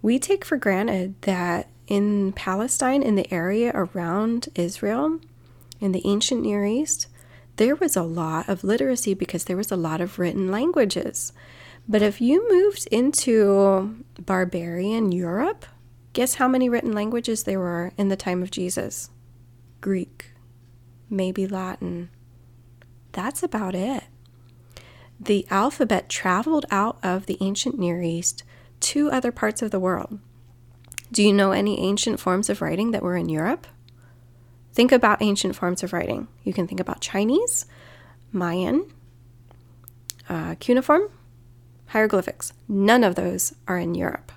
We 0.00 0.20
take 0.20 0.44
for 0.44 0.56
granted 0.56 1.20
that 1.22 1.68
in 1.86 2.32
Palestine, 2.32 3.02
in 3.02 3.14
the 3.14 3.32
area 3.32 3.70
around 3.74 4.48
Israel, 4.54 5.20
in 5.80 5.92
the 5.92 6.02
ancient 6.06 6.42
Near 6.42 6.64
East, 6.64 7.08
there 7.56 7.76
was 7.76 7.96
a 7.96 8.02
lot 8.02 8.48
of 8.48 8.64
literacy 8.64 9.14
because 9.14 9.44
there 9.44 9.56
was 9.56 9.70
a 9.70 9.76
lot 9.76 10.00
of 10.00 10.18
written 10.18 10.50
languages. 10.50 11.32
But 11.88 12.02
if 12.02 12.20
you 12.20 12.48
moved 12.50 12.86
into 12.90 14.04
barbarian 14.18 15.12
Europe, 15.12 15.66
guess 16.14 16.36
how 16.36 16.48
many 16.48 16.68
written 16.68 16.92
languages 16.92 17.44
there 17.44 17.58
were 17.58 17.92
in 17.96 18.08
the 18.08 18.16
time 18.16 18.42
of 18.42 18.50
Jesus? 18.50 19.10
Greek, 19.80 20.32
maybe 21.10 21.46
Latin. 21.46 22.08
That's 23.12 23.42
about 23.42 23.74
it. 23.74 24.04
The 25.20 25.46
alphabet 25.50 26.08
traveled 26.08 26.66
out 26.70 26.98
of 27.02 27.26
the 27.26 27.38
ancient 27.40 27.78
Near 27.78 28.02
East 28.02 28.42
to 28.80 29.10
other 29.10 29.30
parts 29.30 29.62
of 29.62 29.70
the 29.70 29.78
world. 29.78 30.18
Do 31.12 31.22
you 31.22 31.32
know 31.32 31.52
any 31.52 31.80
ancient 31.80 32.20
forms 32.20 32.50
of 32.50 32.60
writing 32.60 32.90
that 32.90 33.02
were 33.02 33.16
in 33.16 33.28
Europe? 33.28 33.66
Think 34.72 34.90
about 34.90 35.22
ancient 35.22 35.54
forms 35.54 35.82
of 35.82 35.92
writing. 35.92 36.26
You 36.42 36.52
can 36.52 36.66
think 36.66 36.80
about 36.80 37.00
Chinese, 37.00 37.66
Mayan, 38.32 38.92
uh, 40.28 40.56
cuneiform, 40.58 41.08
hieroglyphics. 41.86 42.52
None 42.68 43.04
of 43.04 43.14
those 43.14 43.54
are 43.68 43.78
in 43.78 43.94
Europe. 43.94 44.32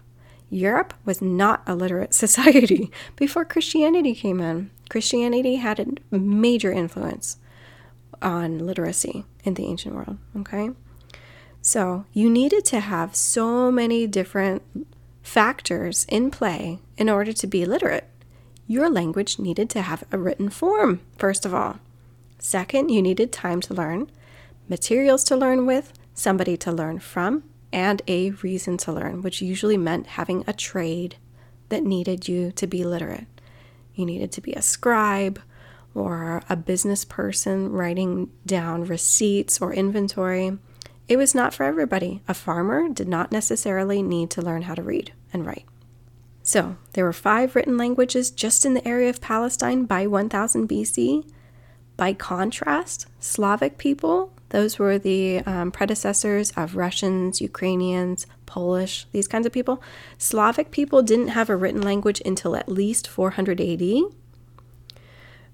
Europe 0.50 0.94
was 1.06 1.22
not 1.22 1.64
a 1.66 1.76
literate 1.76 2.14
society 2.26 2.92
before 3.16 3.46
Christianity 3.46 4.14
came 4.14 4.40
in. 4.40 4.70
Christianity 4.90 5.56
had 5.56 5.80
a 5.80 6.18
major 6.18 6.72
influence 6.72 7.38
on 8.22 8.60
literacy 8.60 9.26
in 9.44 9.56
the 9.56 9.66
ancient 9.66 9.96
world, 9.96 10.18
okay? 10.38 10.70
So 11.62 12.06
you 12.14 12.30
needed 12.30 12.64
to 12.66 12.80
have 12.80 13.16
so 13.16 13.72
many 13.72 14.08
different 14.08 14.62
factors 15.28 16.06
in 16.10 16.32
play 16.32 16.80
in 16.98 17.10
order 17.10 17.34
to 17.34 17.48
be 17.48 17.66
literate 17.66 18.10
your 18.68 18.90
language 18.90 19.40
needed 19.40 19.70
to 19.70 19.82
have 19.82 20.04
a 20.12 20.18
written 20.18 20.50
form, 20.50 21.00
first 21.18 21.46
of 21.46 21.54
all. 21.54 21.80
Second, 22.38 22.90
you 22.90 23.02
needed 23.02 23.32
time 23.32 23.62
to 23.62 23.74
learn, 23.74 24.12
materials 24.68 25.24
to 25.24 25.38
learn 25.38 25.66
with, 25.66 25.94
somebody 26.14 26.58
to 26.58 26.72
learn 26.72 27.00
from, 27.00 27.44
and 27.72 28.02
a 28.08 28.32
reason 28.32 28.76
to 28.78 28.92
learn, 28.92 29.22
which 29.22 29.42
usually 29.42 29.78
meant 29.78 30.08
having 30.08 30.44
a 30.46 30.54
trade 30.54 31.16
that 31.70 31.84
needed 31.84 32.28
you 32.28 32.52
to 32.52 32.68
be 32.68 32.84
literate. 32.84 33.28
You 33.96 34.06
needed 34.06 34.34
to 34.34 34.42
be 34.42 34.52
a 34.52 34.62
scribe 34.62 35.42
or 35.96 36.44
a 36.50 36.56
business 36.58 37.06
person 37.06 37.72
writing 37.72 38.30
down 38.46 38.84
receipts 38.84 39.62
or 39.62 39.74
inventory. 39.74 40.58
It 41.08 41.18
was 41.18 41.34
not 41.34 41.54
for 41.54 41.64
everybody. 41.64 42.22
A 42.28 42.34
farmer 42.34 42.90
did 42.90 43.08
not 43.08 43.32
necessarily 43.32 44.02
need 44.02 44.30
to 44.32 44.42
learn 44.42 44.64
how 44.64 44.76
to 44.76 44.84
read 44.84 45.14
and 45.32 45.46
write. 45.46 45.66
So, 46.44 46.78
there 46.94 47.04
were 47.04 47.14
five 47.14 47.56
written 47.56 47.78
languages 47.78 48.32
just 48.32 48.66
in 48.66 48.74
the 48.74 48.88
area 48.88 49.10
of 49.10 49.22
Palestine 49.22 49.86
by 49.86 50.08
1000 50.08 50.68
BC. 50.68 51.30
By 51.98 52.14
contrast, 52.14 53.08
Slavic 53.20 53.78
people, 53.78 54.32
those 54.50 54.80
were 54.80 54.98
the 54.98 55.40
um, 55.42 55.72
predecessors 55.72 56.52
of 56.52 56.76
Russians, 56.76 57.42
Ukrainians, 57.42 58.28
Polish, 58.46 59.08
these 59.12 59.28
kinds 59.28 59.46
of 59.46 59.52
people. 59.52 59.82
Slavic 60.18 60.72
people 60.72 61.02
didn't 61.02 61.30
have 61.30 61.50
a 61.50 61.56
written 61.56 61.82
language 61.82 62.22
until 62.26 62.56
at 62.56 62.70
least 62.70 63.08
400 63.08 63.60
AD. 63.60 63.82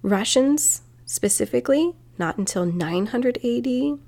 Russians, 0.03 0.81
specifically, 1.05 1.93
not 2.19 2.37
until 2.37 2.65
900 2.65 3.37
AD. 3.43 3.99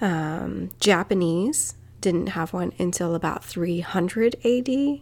Um, 0.00 0.70
Japanese 0.80 1.74
didn't 2.00 2.28
have 2.28 2.52
one 2.52 2.72
until 2.78 3.14
about 3.14 3.44
300 3.44 4.36
AD 4.44 5.00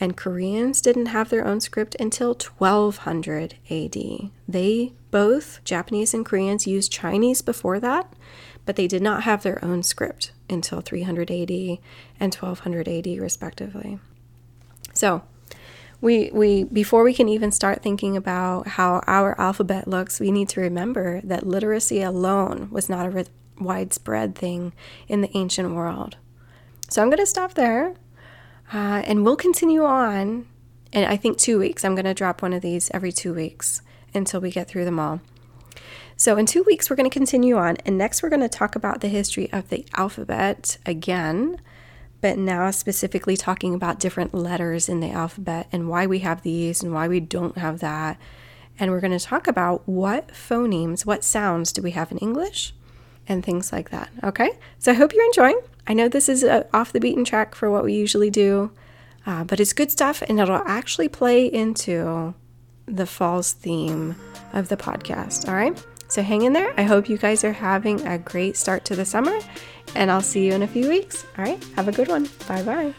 and 0.00 0.16
Koreans 0.16 0.80
didn't 0.80 1.06
have 1.06 1.30
their 1.30 1.46
own 1.46 1.60
script 1.60 1.94
until 2.00 2.34
1200 2.34 3.56
AD. 3.70 4.30
They 4.48 4.92
both, 5.10 5.62
Japanese 5.64 6.12
and 6.12 6.26
Koreans, 6.26 6.66
used 6.66 6.90
Chinese 6.90 7.42
before 7.42 7.78
that, 7.80 8.12
but 8.66 8.76
they 8.76 8.88
did 8.88 9.02
not 9.02 9.22
have 9.22 9.42
their 9.42 9.64
own 9.64 9.82
script 9.82 10.32
until 10.50 10.80
300 10.80 11.30
AD 11.30 11.50
and 12.18 12.34
1200 12.34 12.88
AD, 12.88 13.06
respectively. 13.18 14.00
So, 14.92 15.22
we, 16.00 16.30
we 16.32 16.64
before 16.64 17.02
we 17.02 17.14
can 17.14 17.28
even 17.28 17.50
start 17.50 17.82
thinking 17.82 18.16
about 18.16 18.66
how 18.66 19.02
our 19.06 19.40
alphabet 19.40 19.88
looks, 19.88 20.20
we 20.20 20.30
need 20.30 20.48
to 20.50 20.60
remember 20.60 21.20
that 21.22 21.46
literacy 21.46 22.02
alone 22.02 22.68
was 22.70 22.88
not 22.88 23.06
a 23.06 23.10
widespread 23.58 24.34
thing 24.34 24.72
in 25.08 25.20
the 25.20 25.36
ancient 25.36 25.74
world. 25.74 26.16
So 26.88 27.02
I'm 27.02 27.08
going 27.08 27.18
to 27.18 27.26
stop 27.26 27.54
there 27.54 27.94
uh, 28.72 29.02
and 29.06 29.24
we'll 29.24 29.36
continue 29.36 29.84
on. 29.84 30.46
And 30.92 31.06
I 31.06 31.16
think 31.16 31.38
two 31.38 31.58
weeks. 31.58 31.84
I'm 31.84 31.94
going 31.94 32.04
to 32.04 32.14
drop 32.14 32.40
one 32.40 32.52
of 32.52 32.62
these 32.62 32.90
every 32.92 33.12
two 33.12 33.34
weeks 33.34 33.82
until 34.14 34.40
we 34.40 34.50
get 34.50 34.68
through 34.68 34.84
them 34.84 35.00
all. 35.00 35.20
So, 36.16 36.36
in 36.36 36.46
two 36.46 36.62
weeks, 36.62 36.88
we're 36.88 36.96
going 36.96 37.10
to 37.10 37.18
continue 37.18 37.56
on. 37.56 37.76
And 37.84 37.98
next, 37.98 38.22
we're 38.22 38.28
going 38.28 38.40
to 38.40 38.48
talk 38.48 38.76
about 38.76 39.00
the 39.00 39.08
history 39.08 39.52
of 39.52 39.68
the 39.68 39.84
alphabet 39.96 40.78
again, 40.86 41.60
but 42.20 42.38
now 42.38 42.70
specifically 42.70 43.36
talking 43.36 43.74
about 43.74 43.98
different 43.98 44.32
letters 44.32 44.88
in 44.88 45.00
the 45.00 45.10
alphabet 45.10 45.66
and 45.72 45.88
why 45.88 46.06
we 46.06 46.20
have 46.20 46.42
these 46.42 46.82
and 46.82 46.94
why 46.94 47.08
we 47.08 47.18
don't 47.18 47.58
have 47.58 47.80
that. 47.80 48.16
And 48.78 48.92
we're 48.92 49.00
going 49.00 49.18
to 49.18 49.24
talk 49.24 49.48
about 49.48 49.88
what 49.88 50.28
phonemes, 50.28 51.04
what 51.04 51.24
sounds 51.24 51.72
do 51.72 51.82
we 51.82 51.90
have 51.92 52.12
in 52.12 52.18
English, 52.18 52.74
and 53.28 53.44
things 53.44 53.72
like 53.72 53.90
that. 53.90 54.08
Okay? 54.22 54.50
So, 54.78 54.92
I 54.92 54.94
hope 54.94 55.12
you're 55.12 55.24
enjoying. 55.26 55.60
I 55.86 55.94
know 55.94 56.08
this 56.08 56.28
is 56.28 56.44
off 56.72 56.92
the 56.92 57.00
beaten 57.00 57.24
track 57.24 57.54
for 57.54 57.70
what 57.70 57.84
we 57.84 57.94
usually 57.94 58.30
do, 58.30 58.70
uh, 59.26 59.44
but 59.44 59.60
it's 59.60 59.72
good 59.72 59.90
stuff 59.90 60.22
and 60.22 60.40
it'll 60.40 60.62
actually 60.66 61.08
play 61.08 61.46
into 61.46 62.34
the 62.86 63.06
falls 63.06 63.52
theme 63.52 64.16
of 64.52 64.68
the 64.68 64.76
podcast. 64.76 65.48
All 65.48 65.54
right. 65.54 65.82
So 66.08 66.22
hang 66.22 66.42
in 66.42 66.52
there. 66.52 66.72
I 66.78 66.82
hope 66.84 67.08
you 67.08 67.18
guys 67.18 67.44
are 67.44 67.52
having 67.52 68.06
a 68.06 68.18
great 68.18 68.56
start 68.56 68.84
to 68.86 68.96
the 68.96 69.04
summer, 69.04 69.36
and 69.94 70.10
I'll 70.10 70.20
see 70.20 70.46
you 70.46 70.52
in 70.52 70.62
a 70.62 70.68
few 70.68 70.88
weeks. 70.88 71.26
All 71.38 71.44
right. 71.44 71.62
Have 71.76 71.88
a 71.88 71.92
good 71.92 72.08
one. 72.08 72.28
Bye 72.46 72.62
bye. 72.62 72.94